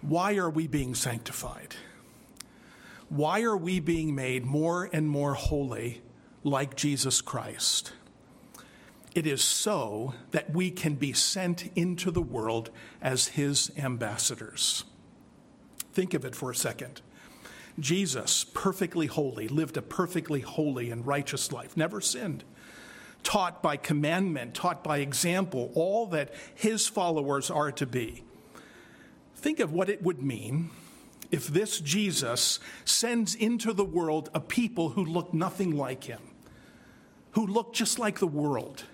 [0.03, 1.75] Why are we being sanctified?
[3.09, 6.01] Why are we being made more and more holy
[6.45, 7.93] like Jesus Christ?
[9.17, 12.71] It is so that we can be sent into the world
[13.03, 14.85] as his ambassadors.
[15.93, 17.03] Think of it for a second.
[17.81, 22.45] Jesus, perfectly holy, lived a perfectly holy and righteous life, never sinned,
[23.23, 28.23] taught by commandment, taught by example, all that his followers are to be.
[29.35, 30.71] Think of what it would mean
[31.31, 36.21] if this Jesus sends into the world a people who look nothing like him,
[37.33, 38.85] who look just like the world,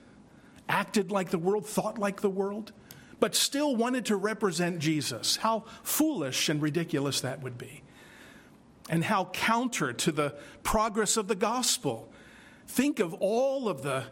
[0.69, 2.73] acted like the world, thought like the world,
[3.19, 5.37] but still wanted to represent Jesus.
[5.37, 7.83] How foolish and ridiculous that would be
[8.89, 12.13] and how counter to the progress of the gospel.
[12.67, 14.05] Think of all of the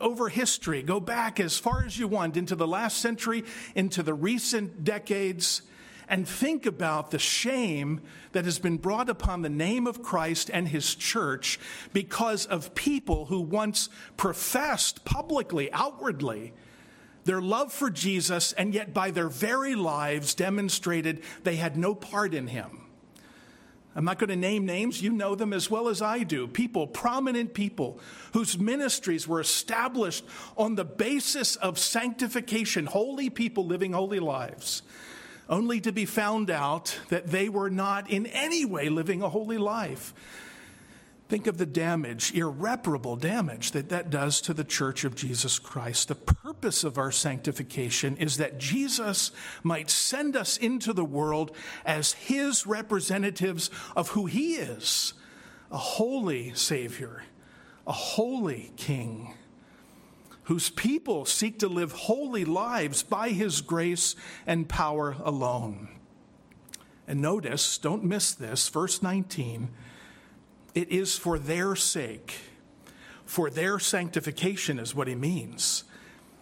[0.00, 4.12] over history, go back as far as you want into the last century, into the
[4.12, 5.62] recent decades,
[6.08, 8.00] and think about the shame
[8.32, 11.58] that has been brought upon the name of Christ and his church
[11.92, 16.54] because of people who once professed publicly, outwardly,
[17.24, 22.32] their love for Jesus, and yet by their very lives demonstrated they had no part
[22.32, 22.87] in him.
[23.96, 26.46] I'm not going to name names, you know them as well as I do.
[26.46, 27.98] People, prominent people,
[28.32, 30.24] whose ministries were established
[30.56, 34.82] on the basis of sanctification, holy people living holy lives,
[35.48, 39.58] only to be found out that they were not in any way living a holy
[39.58, 40.14] life.
[41.28, 46.08] Think of the damage, irreparable damage that that does to the church of Jesus Christ.
[46.08, 49.30] The purpose of our sanctification is that Jesus
[49.62, 55.12] might send us into the world as his representatives of who he is
[55.70, 57.24] a holy Savior,
[57.86, 59.34] a holy King,
[60.44, 65.88] whose people seek to live holy lives by his grace and power alone.
[67.06, 69.68] And notice, don't miss this, verse 19
[70.78, 72.36] it is for their sake,
[73.24, 75.82] for their sanctification, is what he means.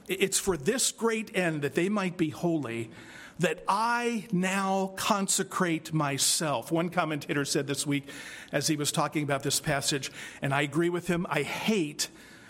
[0.09, 2.91] It's for this great end that they might be holy
[3.39, 6.71] that I now consecrate myself.
[6.71, 8.11] One commentator said this week
[8.53, 10.13] as he was talking about this passage,
[10.43, 12.09] and I agree with him, I hate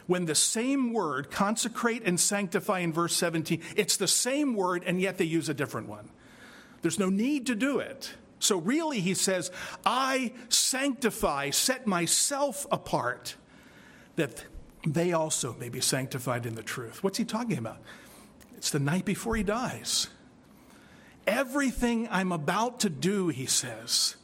[0.09, 5.01] when the same word, consecrate and sanctify in verse 17, it's the same word and
[5.01, 6.09] yet they use a different one.
[6.83, 8.15] There's no need to do it.
[8.39, 9.51] So, really, he says,
[9.85, 13.37] I sanctify, set myself apart,
[14.17, 14.45] that
[14.87, 17.03] they also may be sanctified in the truth.
[17.03, 17.79] What's he talking about?
[18.57, 20.09] It's the night before he dies.
[21.27, 24.17] Everything I'm about to do, he says,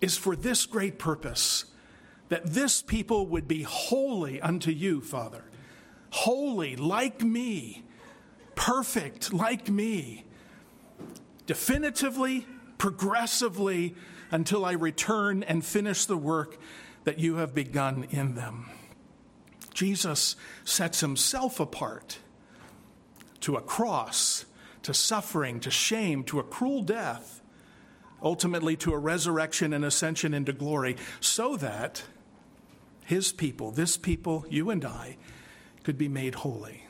[0.00, 1.66] is for this great purpose
[2.30, 5.44] that this people would be holy unto you, Father.
[6.10, 7.84] Holy like me,
[8.54, 10.24] perfect like me,
[11.46, 12.46] definitively,
[12.80, 13.94] progressively,
[14.30, 16.56] until I return and finish the work
[17.04, 18.70] that you have begun in them.
[19.74, 22.20] Jesus sets himself apart
[23.40, 24.46] to a cross,
[24.82, 27.42] to suffering, to shame, to a cruel death,
[28.22, 32.04] ultimately to a resurrection and ascension into glory, so that
[33.04, 35.18] his people, this people, you and I,
[35.84, 36.86] could be made holy.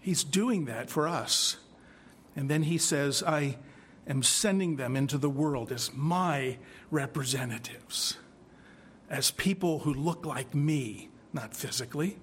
[0.00, 1.58] He's doing that for us.
[2.34, 3.58] And then he says, I
[4.06, 6.58] am sending them into the world as my
[6.90, 8.16] representatives
[9.08, 12.18] as people who look like me, not physically,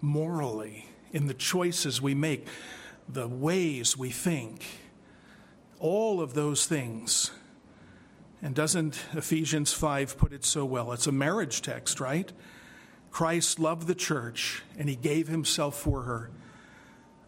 [0.00, 2.46] morally, in the choices we make,
[3.08, 4.64] the ways we think,
[5.78, 7.30] all of those things.
[8.42, 10.92] And doesn't Ephesians 5 put it so well?
[10.92, 12.30] It's a marriage text, right?
[13.10, 16.30] Christ loved the church and he gave himself for her.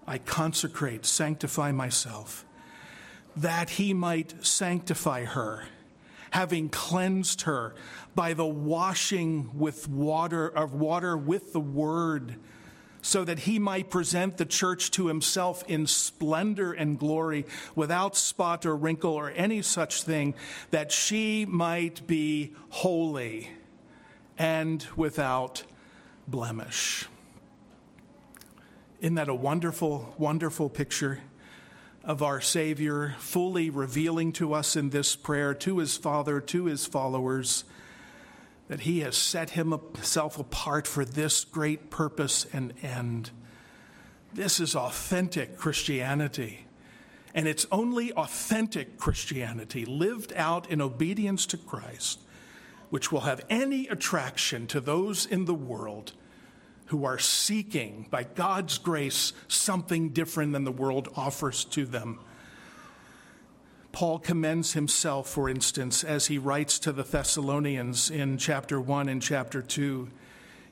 [0.06, 2.44] I consecrate, sanctify myself,
[3.40, 5.64] that he might sanctify her
[6.30, 7.74] having cleansed her
[8.14, 12.36] by the washing with water of water with the word
[13.00, 18.66] so that he might present the church to himself in splendor and glory without spot
[18.66, 20.34] or wrinkle or any such thing
[20.70, 23.50] that she might be holy
[24.36, 25.62] and without
[26.26, 27.06] blemish.
[29.00, 31.20] Isn't that a wonderful wonderful picture
[32.08, 36.86] of our Savior, fully revealing to us in this prayer, to his Father, to his
[36.86, 37.64] followers,
[38.68, 43.30] that he has set himself apart for this great purpose and end.
[44.32, 46.64] This is authentic Christianity.
[47.34, 52.20] And it's only authentic Christianity lived out in obedience to Christ,
[52.88, 56.14] which will have any attraction to those in the world
[56.88, 62.18] who are seeking, by God's grace, something different than the world offers to them.
[63.92, 69.20] Paul commends himself, for instance, as he writes to the Thessalonians in chapter 1 and
[69.22, 70.08] chapter 2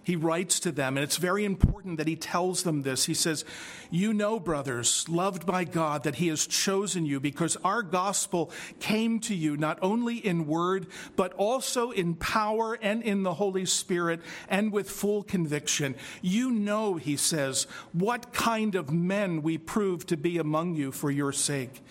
[0.07, 3.07] he writes to them, and it's very important that he tells them this.
[3.07, 3.45] He says,
[3.91, 9.19] You know, brothers, loved by God, that he has chosen you because our gospel came
[9.19, 10.87] to you not only in word,
[11.17, 15.97] but also in power and in the Holy Spirit and with full conviction.
[16.23, 21.11] You know, he says, what kind of men we prove to be among you for
[21.11, 21.83] your sake.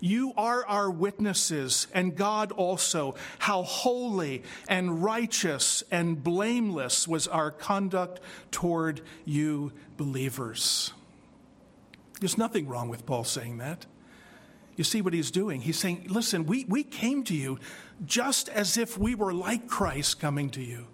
[0.00, 7.50] You are our witnesses, and God also, how holy and righteous and blameless was our
[7.50, 8.20] conduct
[8.50, 10.92] toward you believers.
[12.20, 13.86] There's nothing wrong with Paul saying that.
[14.76, 15.60] You see what he's doing?
[15.60, 17.58] He's saying, listen, we, we came to you
[18.06, 20.86] just as if we were like Christ coming to you.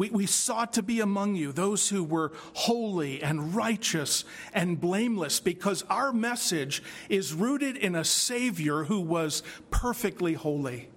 [0.00, 4.24] We, we sought to be among you those who were holy and righteous
[4.54, 10.88] and blameless because our message is rooted in a Savior who was perfectly holy.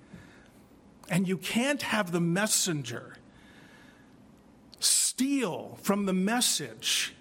[1.10, 3.18] And you can't have the messenger
[4.80, 7.14] steal from the message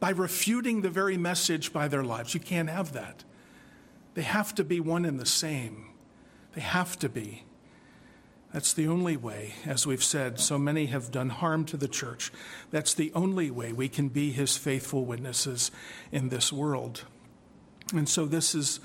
[0.00, 2.34] by refuting the very message by their lives.
[2.34, 3.22] You can't have that.
[4.14, 5.90] They have to be one and the same.
[6.56, 7.44] They have to be.
[8.52, 12.30] That's the only way, as we've said, so many have done harm to the church.
[12.70, 15.70] That's the only way we can be his faithful witnesses
[16.10, 17.04] in this world.
[17.94, 18.80] And so, this is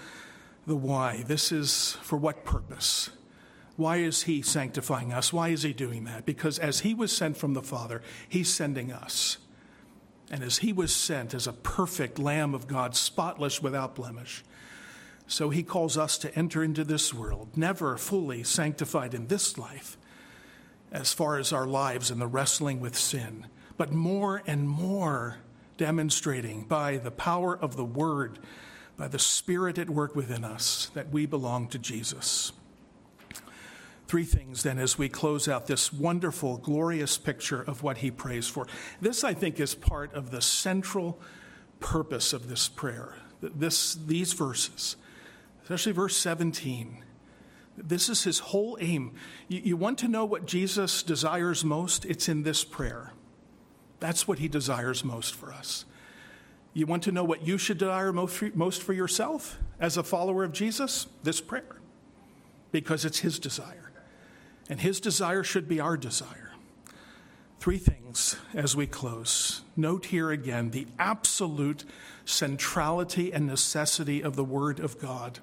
[0.66, 1.24] the why.
[1.28, 3.10] This is for what purpose?
[3.76, 5.32] Why is he sanctifying us?
[5.32, 6.26] Why is he doing that?
[6.26, 9.38] Because as he was sent from the Father, he's sending us.
[10.32, 14.44] And as he was sent as a perfect Lamb of God, spotless without blemish,
[15.28, 19.98] so he calls us to enter into this world, never fully sanctified in this life,
[20.92, 25.38] as far as our lives and the wrestling with sin, but more and more
[25.76, 28.40] demonstrating by the power of the Word,
[28.96, 32.54] by the Spirit at work within us, that we belong to Jesus.
[34.08, 38.48] Three things then as we close out this wonderful, glorious picture of what he prays
[38.48, 38.66] for.
[39.02, 41.20] This, I think, is part of the central
[41.82, 43.16] purpose of this prayer.
[43.42, 44.96] This, these verses
[45.68, 47.04] especially verse 17.
[47.76, 49.12] This is his whole aim.
[49.50, 52.06] You, you, want to know what Jesus desires most?
[52.06, 53.12] It's in this prayer.
[54.00, 55.84] That's what he desires most for us.
[56.74, 60.04] You want to know what you should desire most for, most for yourself as a
[60.04, 61.08] follower of Jesus?
[61.24, 61.82] This prayer.
[62.72, 63.92] Because it's his desire.
[64.70, 66.54] And his desire should be our desire.
[67.60, 69.64] Three things as we close.
[69.76, 71.84] Note here again the absolute
[72.24, 75.40] centrality and necessity of the Word of God.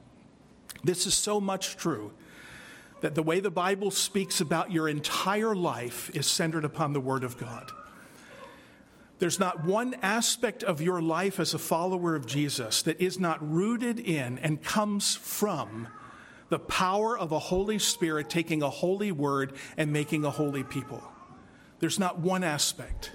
[0.85, 2.13] This is so much true
[3.01, 7.25] that the way the Bible speaks about your entire life is centered upon the Word
[7.25, 7.73] of God.
[9.19, 13.39] There's not one aspect of your life as a follower of Jesus that is not
[13.41, 15.89] rooted in and comes from
[16.49, 21.03] the power of a Holy Spirit taking a holy word and making a holy people.
[21.79, 23.13] There's not one aspect.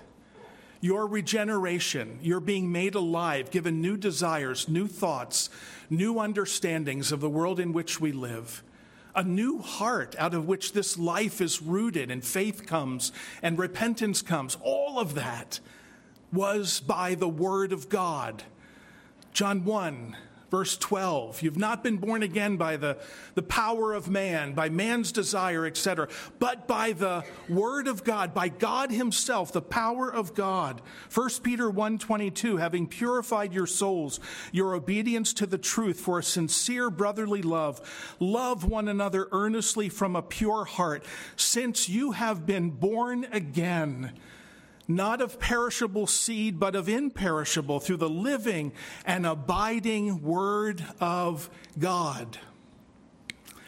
[0.82, 5.50] Your regeneration, your being made alive, given new desires, new thoughts,
[5.90, 8.64] new understandings of the world in which we live,
[9.14, 13.12] a new heart out of which this life is rooted and faith comes
[13.42, 15.60] and repentance comes, all of that
[16.32, 18.44] was by the Word of God.
[19.34, 20.16] John 1
[20.50, 22.97] Verse 12, you've not been born again by the,
[23.36, 26.08] the power of man, by man's desire, etc.,
[26.39, 30.82] but by the word of God, by God himself, the power of God.
[31.14, 34.20] 1 Peter 1:22, having purified your souls,
[34.52, 40.16] your obedience to the truth for a sincere brotherly love, love one another earnestly from
[40.16, 41.04] a pure heart,
[41.36, 44.14] since you have been born again
[44.90, 48.74] not of perishable seed, but of imperishable, through the living
[49.06, 52.40] and abiding Word of God.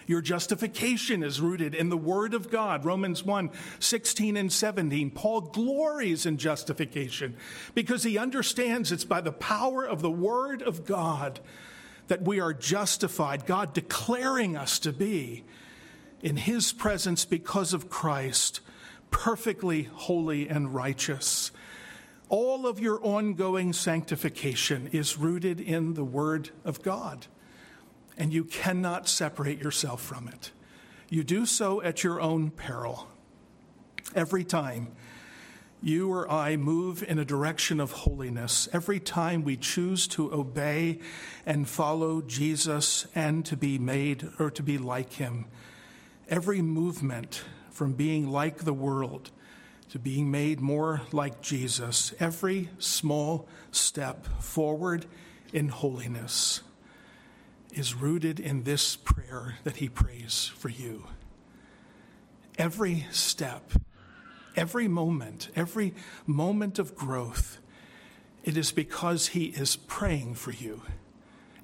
[0.08, 2.84] Your justification is rooted in the Word of God.
[2.84, 5.12] Romans 1 16 and 17.
[5.12, 7.38] Paul glories in justification
[7.76, 11.40] because he understands it's by the power of the Word of God
[12.08, 15.46] that we are justified, God declaring us to be
[16.22, 18.60] in His presence because of Christ
[19.12, 21.52] perfectly holy and righteous.
[22.30, 27.28] All of your ongoing sanctification is rooted in the Word of God,
[28.18, 30.52] and you cannot separate yourself from it.
[31.10, 33.08] You do so at your own peril.
[34.16, 34.94] Every time
[35.84, 41.00] you or I move in a direction of holiness, every time we choose to obey
[41.46, 45.46] and follow Jesus and to be made or to be like him,
[46.30, 49.32] every movement from being like the world
[49.90, 55.06] to being made more like Jesus, every small step forward
[55.52, 56.62] in holiness
[57.74, 61.08] is rooted in this prayer that he prays for you.
[62.58, 63.72] Every step,
[64.56, 65.94] every moment, every
[66.26, 67.60] moment of growth,
[68.44, 70.84] it is because he is praying for you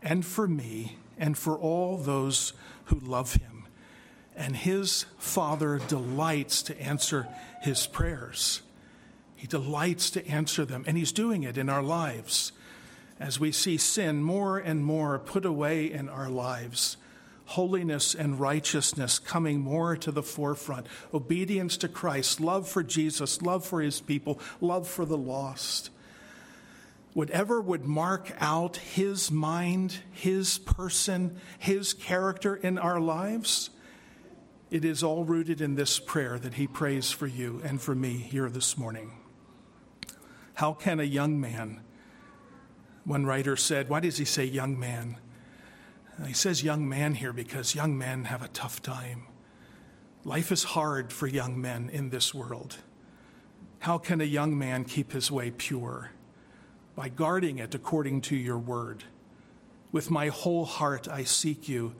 [0.01, 2.53] and for me and for all those
[2.85, 3.56] who love him
[4.37, 7.27] and his Father delights to answer
[7.61, 8.61] his prayers.
[9.35, 12.51] He delights to answer them, and he's doing it in our lives
[13.19, 16.97] as we see sin more and more put away in our lives.
[17.45, 20.85] Holiness and righteousness coming more to the forefront.
[21.13, 25.89] Obedience to Christ, love for Jesus, love for his people, love for the lost.
[27.13, 33.71] Whatever would mark out his mind, his person, his character in our lives,
[34.69, 38.17] it is all rooted in this prayer that he prays for you and for me
[38.17, 39.11] here this morning.
[40.55, 41.81] How can a young man,
[43.05, 45.17] one writer said, why does he say young man?
[46.25, 49.27] He says young man here because young men have a tough time.
[50.25, 52.77] Life is hard for young men in this world.
[53.79, 56.11] How can a young man keep his way pure?
[56.95, 59.03] By guarding it according to your word.
[59.91, 61.93] With my whole heart I seek you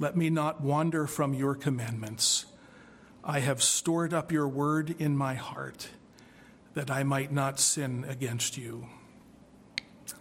[0.00, 2.46] let me not wander from your commandments.
[3.22, 5.90] I have stored up your word in my heart
[6.72, 8.86] that I might not sin against you.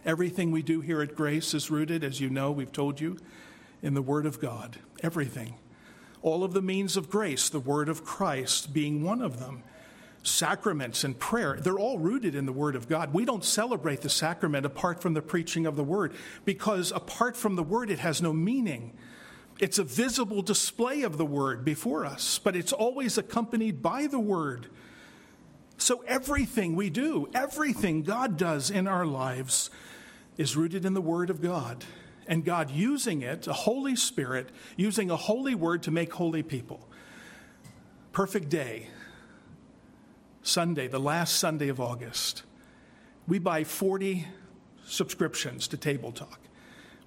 [0.05, 3.17] Everything we do here at Grace is rooted, as you know, we've told you,
[3.81, 4.79] in the Word of God.
[5.01, 5.55] Everything.
[6.21, 9.63] All of the means of grace, the Word of Christ being one of them.
[10.23, 13.13] Sacraments and prayer, they're all rooted in the Word of God.
[13.13, 16.13] We don't celebrate the sacrament apart from the preaching of the Word
[16.43, 18.91] because apart from the Word, it has no meaning.
[19.59, 24.19] It's a visible display of the word before us, but it's always accompanied by the
[24.19, 24.67] word.
[25.77, 29.69] So everything we do, everything God does in our lives
[30.37, 31.83] is rooted in the word of God.
[32.25, 36.87] And God using it, a Holy Spirit, using a holy word to make holy people.
[38.13, 38.87] Perfect day,
[40.41, 42.43] Sunday, the last Sunday of August.
[43.27, 44.27] We buy 40
[44.85, 46.39] subscriptions to Tabletalk.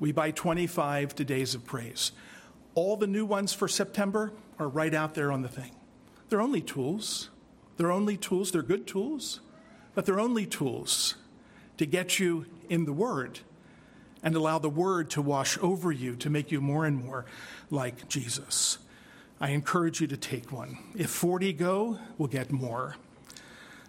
[0.00, 2.12] We buy 25 to Days of Praise.
[2.75, 5.73] All the new ones for September are right out there on the thing.
[6.29, 7.29] They're only tools.
[7.77, 8.51] They're only tools.
[8.51, 9.41] They're good tools,
[9.95, 11.16] but they're only tools
[11.77, 13.41] to get you in the Word
[14.23, 17.27] and allow the Word to wash over you to make you more and more
[17.70, 18.79] like Jesus.
[19.41, 20.79] I encourage you to take one.
[20.97, 22.97] If 40 go, we'll get more.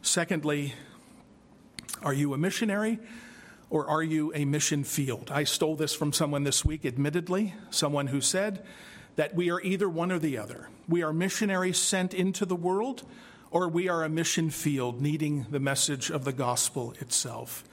[0.02, 0.74] Secondly,
[2.02, 3.00] are you a missionary
[3.74, 5.32] or are you a mission field?
[5.34, 8.64] I stole this from someone this week, admittedly, someone who said
[9.16, 10.70] that we are either one or the other.
[10.88, 13.02] We are missionaries sent into the world,
[13.50, 17.64] or we are a mission field needing the message of the gospel itself.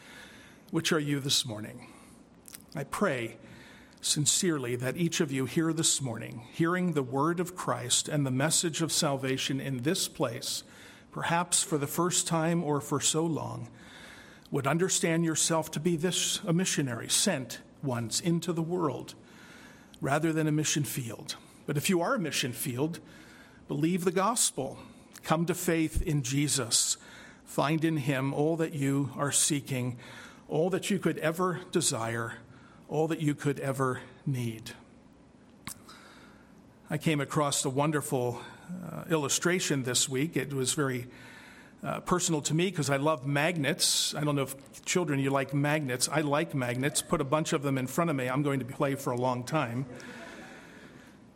[0.70, 1.88] Which are you this morning?
[2.74, 3.36] I pray
[4.00, 8.30] sincerely that each of you here this morning, hearing the word of Christ and the
[8.30, 10.62] message of salvation in this place,
[11.12, 13.68] perhaps for the first time or for so long,
[14.50, 19.14] would understand yourself to be this a missionary sent once into the world
[20.00, 21.36] rather than a mission field.
[21.66, 23.00] But if you are a mission field,
[23.68, 24.78] believe the gospel,
[25.22, 26.96] come to faith in Jesus,
[27.44, 29.98] find in him all that you are seeking,
[30.48, 32.34] all that you could ever desire,
[32.88, 34.72] all that you could ever need.
[36.88, 38.40] I came across a wonderful
[38.90, 40.36] uh, illustration this week.
[40.36, 41.06] It was very
[41.82, 44.14] uh, personal to me because I love magnets.
[44.14, 46.08] I don't know if children you like magnets.
[46.08, 47.02] I like magnets.
[47.02, 48.28] Put a bunch of them in front of me.
[48.28, 49.86] I'm going to play for a long time.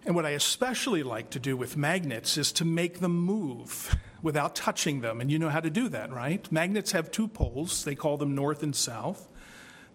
[0.07, 4.55] And what I especially like to do with magnets is to make them move without
[4.55, 5.21] touching them.
[5.21, 6.51] And you know how to do that, right?
[6.53, 7.85] Magnets have two poles.
[7.85, 9.29] They call them north and south.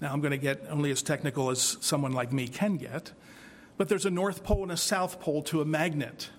[0.02, 3.12] Now, I'm going to get only as technical as someone like me can get.
[3.78, 6.30] But there's a north pole and a south pole to a magnet.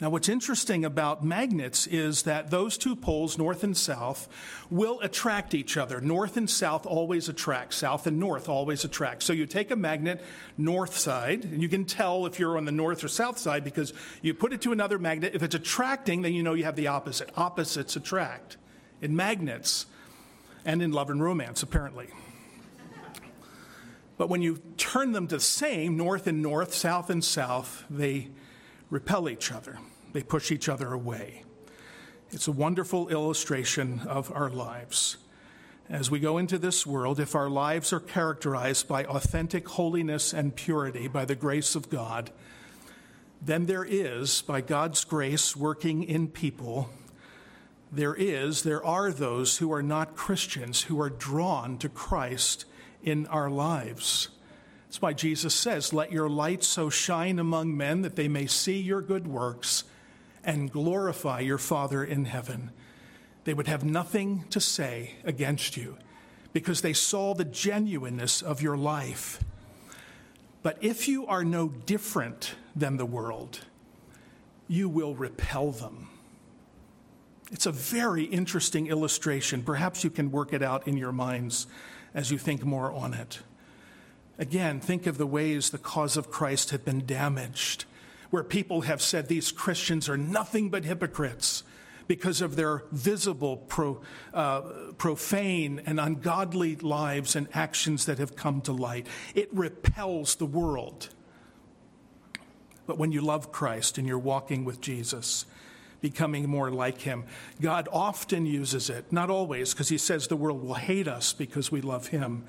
[0.00, 4.28] Now, what's interesting about magnets is that those two poles, north and south,
[4.68, 6.00] will attract each other.
[6.00, 9.22] North and south always attract, south and north always attract.
[9.22, 10.20] So you take a magnet,
[10.58, 13.92] north side, and you can tell if you're on the north or south side because
[14.20, 15.32] you put it to another magnet.
[15.32, 17.30] If it's attracting, then you know you have the opposite.
[17.36, 18.56] Opposites attract
[19.00, 19.86] in magnets
[20.64, 22.08] and in love and romance, apparently.
[24.16, 28.30] But when you turn them to the same, north and north, south and south, they
[28.94, 29.76] repel each other,
[30.12, 31.42] they push each other away.
[32.30, 35.16] It's a wonderful illustration of our lives.
[35.90, 40.54] As we go into this world, if our lives are characterized by authentic holiness and
[40.54, 42.30] purity by the grace of God,
[43.42, 46.88] then there is, by God's grace working in people,
[47.90, 52.64] there is, there are those who are not Christians who are drawn to Christ
[53.02, 54.28] in our lives.
[54.94, 58.80] That's why Jesus says, Let your light so shine among men that they may see
[58.80, 59.82] your good works
[60.44, 62.70] and glorify your Father in heaven.
[63.42, 65.98] They would have nothing to say against you
[66.52, 69.42] because they saw the genuineness of your life.
[70.62, 73.64] But if you are no different than the world,
[74.68, 76.08] you will repel them.
[77.50, 79.64] It's a very interesting illustration.
[79.64, 81.66] Perhaps you can work it out in your minds
[82.14, 83.40] as you think more on it.
[84.38, 87.84] Again, think of the ways the cause of Christ had been damaged,
[88.30, 91.62] where people have said these Christians are nothing but hypocrites
[92.06, 94.00] because of their visible, pro,
[94.32, 94.60] uh,
[94.98, 99.06] profane, and ungodly lives and actions that have come to light.
[99.34, 101.08] It repels the world.
[102.86, 105.46] But when you love Christ and you're walking with Jesus,
[106.00, 107.24] becoming more like him,
[107.60, 111.72] God often uses it, not always, because he says the world will hate us because
[111.72, 112.44] we love him.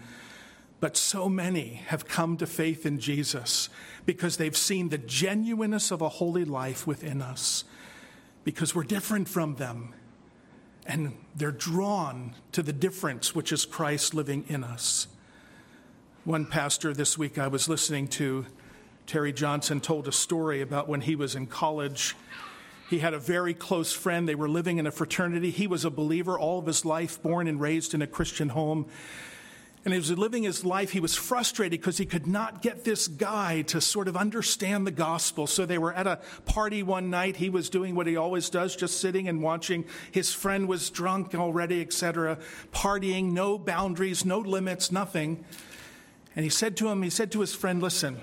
[0.79, 3.69] But so many have come to faith in Jesus
[4.05, 7.63] because they've seen the genuineness of a holy life within us,
[8.43, 9.93] because we're different from them.
[10.85, 15.07] And they're drawn to the difference, which is Christ living in us.
[16.25, 18.45] One pastor this week I was listening to,
[19.07, 22.15] Terry Johnson, told a story about when he was in college.
[22.89, 24.27] He had a very close friend.
[24.27, 25.49] They were living in a fraternity.
[25.49, 28.85] He was a believer all of his life, born and raised in a Christian home.
[29.85, 30.91] And he was living his life.
[30.91, 34.91] He was frustrated because he could not get this guy to sort of understand the
[34.91, 35.45] gospel.
[35.45, 37.35] So they were at a party one night.
[37.35, 39.85] He was doing what he always does, just sitting and watching.
[40.11, 42.39] His friend was drunk already, etc.,
[42.73, 45.45] partying, no boundaries, no limits, nothing.
[46.35, 48.19] And he said to him, he said to his friend, Listen,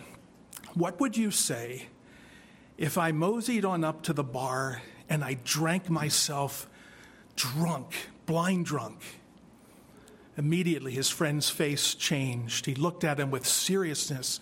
[0.75, 1.87] what would you say
[2.77, 6.69] if I moseyed on up to the bar and I drank myself
[7.37, 7.95] drunk,
[8.27, 9.22] blind drunk?
[10.37, 12.67] Immediately, his friend's face changed.
[12.67, 14.41] He looked at him with seriousness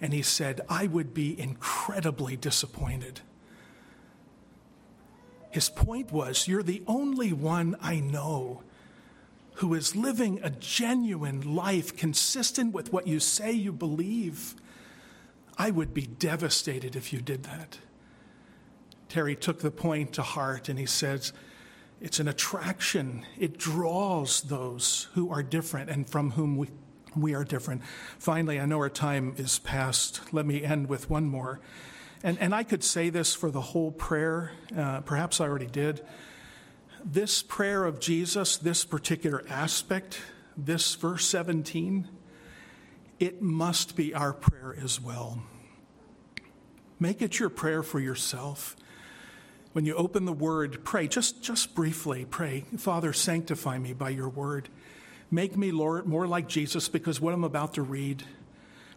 [0.00, 3.20] and he said, I would be incredibly disappointed.
[5.50, 8.62] His point was, You're the only one I know
[9.54, 14.54] who is living a genuine life consistent with what you say you believe.
[15.56, 17.78] I would be devastated if you did that.
[19.08, 21.32] Terry took the point to heart and he says,
[22.00, 23.26] it's an attraction.
[23.38, 26.68] It draws those who are different and from whom we,
[27.16, 27.82] we are different.
[28.18, 30.20] Finally, I know our time is past.
[30.32, 31.60] Let me end with one more.
[32.22, 34.52] And, and I could say this for the whole prayer.
[34.76, 36.04] Uh, perhaps I already did.
[37.04, 40.20] this prayer of Jesus, this particular aspect,
[40.56, 42.08] this verse 17,
[43.18, 45.42] it must be our prayer as well.
[47.00, 48.76] Make it your prayer for yourself.
[49.72, 54.28] When you open the word, pray, just, just briefly pray, Father, sanctify me by your
[54.28, 54.68] word.
[55.30, 58.24] Make me, Lord, more like Jesus because what I'm about to read.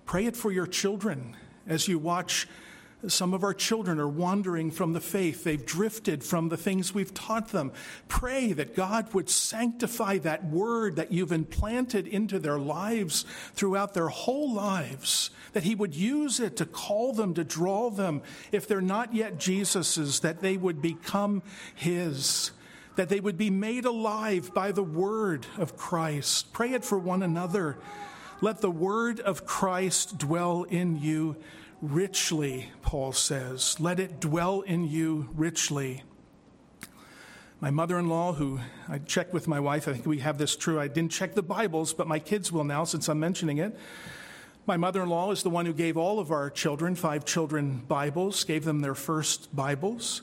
[0.05, 1.35] Pray it for your children
[1.67, 2.47] as you watch
[3.07, 5.43] some of our children are wandering from the faith.
[5.43, 7.71] They've drifted from the things we've taught them.
[8.07, 14.09] Pray that God would sanctify that word that you've implanted into their lives throughout their
[14.09, 18.21] whole lives, that He would use it to call them, to draw them.
[18.51, 21.41] If they're not yet Jesus's, that they would become
[21.73, 22.51] His,
[22.95, 26.53] that they would be made alive by the word of Christ.
[26.53, 27.77] Pray it for one another.
[28.41, 31.35] Let the word of Christ dwell in you
[31.81, 33.79] richly, Paul says.
[33.79, 36.03] Let it dwell in you richly.
[37.59, 38.59] My mother in law, who
[38.89, 40.79] I checked with my wife, I think we have this true.
[40.79, 43.77] I didn't check the Bibles, but my kids will now since I'm mentioning it.
[44.65, 47.83] My mother in law is the one who gave all of our children, five children,
[47.87, 50.21] Bibles, gave them their first Bibles.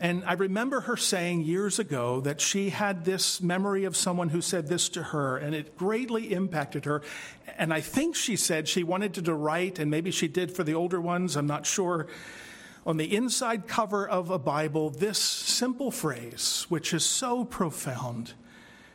[0.00, 4.40] And I remember her saying years ago that she had this memory of someone who
[4.40, 7.02] said this to her, and it greatly impacted her.
[7.56, 10.74] And I think she said she wanted to write, and maybe she did for the
[10.74, 12.06] older ones, I'm not sure,
[12.86, 18.34] on the inside cover of a Bible, this simple phrase, which is so profound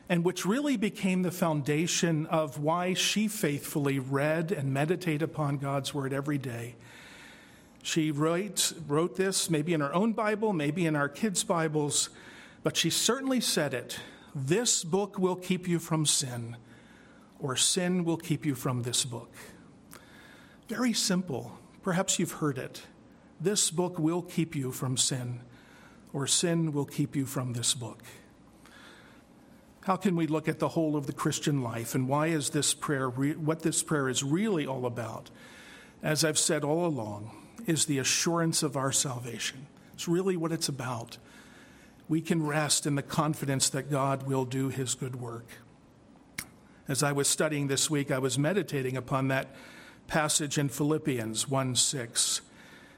[0.09, 5.93] and which really became the foundation of why she faithfully read and meditated upon God's
[5.93, 6.75] Word every day.
[7.83, 12.09] She wrote, wrote this maybe in her own Bible, maybe in our kids' Bibles,
[12.63, 13.99] but she certainly said it.
[14.33, 16.55] This book will keep you from sin,
[17.39, 19.35] or sin will keep you from this book.
[20.69, 21.59] Very simple.
[21.83, 22.83] Perhaps you've heard it.
[23.41, 25.41] This book will keep you from sin,
[26.13, 28.01] or sin will keep you from this book.
[29.81, 32.73] How can we look at the whole of the Christian life and why is this
[32.73, 35.29] prayer, what this prayer is really all about?
[36.01, 39.67] As I've said all along, is the assurance of our salvation.
[39.93, 41.17] It's really what it's about.
[42.09, 45.45] We can rest in the confidence that God will do his good work.
[46.87, 49.55] As I was studying this week, I was meditating upon that
[50.07, 52.41] passage in Philippians 1 6,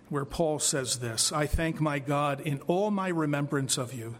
[0.09, 4.15] where Paul says this I thank my God in all my remembrance of you,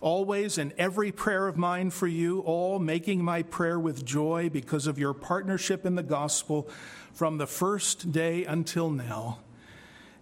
[0.00, 4.86] always in every prayer of mine for you, all making my prayer with joy because
[4.86, 6.66] of your partnership in the gospel
[7.12, 9.38] from the first day until now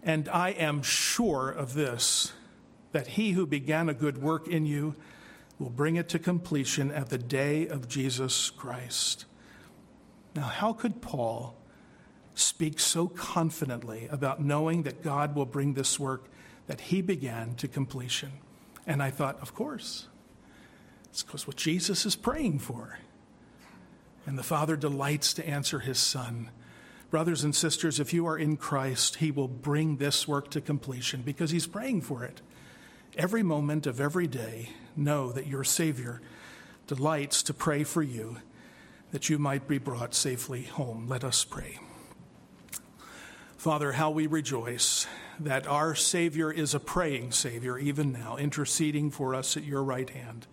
[0.03, 2.32] and I am sure of this
[2.92, 4.94] that he who began a good work in you
[5.59, 9.24] will bring it to completion at the day of Jesus Christ.
[10.34, 11.57] Now, how could Paul
[12.34, 16.24] speak so confidently about knowing that God will bring this work
[16.66, 18.32] that he began to completion?
[18.86, 20.09] And I thought, of course,
[21.11, 22.98] it's because what Jesus is praying for.
[24.26, 26.50] And the Father delights to answer his Son
[27.12, 31.20] Brothers and sisters, if you are in Christ, He will bring this work to completion
[31.20, 32.40] because He's praying for it.
[33.18, 36.22] Every moment of every day, know that your Savior
[36.86, 38.38] delights to pray for you
[39.10, 41.06] that you might be brought safely home.
[41.06, 41.80] Let us pray.
[43.58, 45.06] Father, how we rejoice
[45.38, 50.08] that our Savior is a praying Savior even now, interceding for us at your right
[50.08, 50.46] hand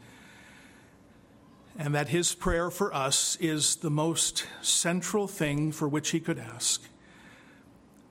[1.79, 6.37] and that his prayer for us is the most central thing for which he could
[6.37, 6.83] ask.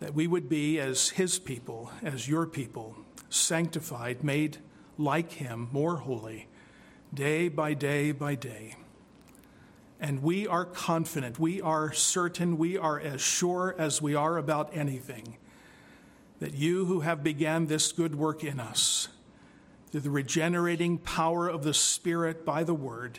[0.00, 2.96] That we would be, as his people, as your people,
[3.28, 4.56] sanctified, made
[4.96, 6.48] like him, more holy,
[7.12, 8.76] day by day by day.
[10.00, 14.74] And we are confident, we are certain, we are as sure as we are about
[14.74, 15.36] anything
[16.40, 19.08] that you who have began this good work in us,
[19.90, 23.18] through the regenerating power of the Spirit by the Word,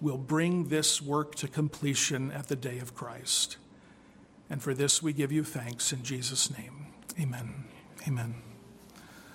[0.00, 3.56] will bring this work to completion at the day of Christ.
[4.50, 6.86] And for this we give you thanks in Jesus' name.
[7.18, 7.64] Amen.
[8.06, 8.45] Amen.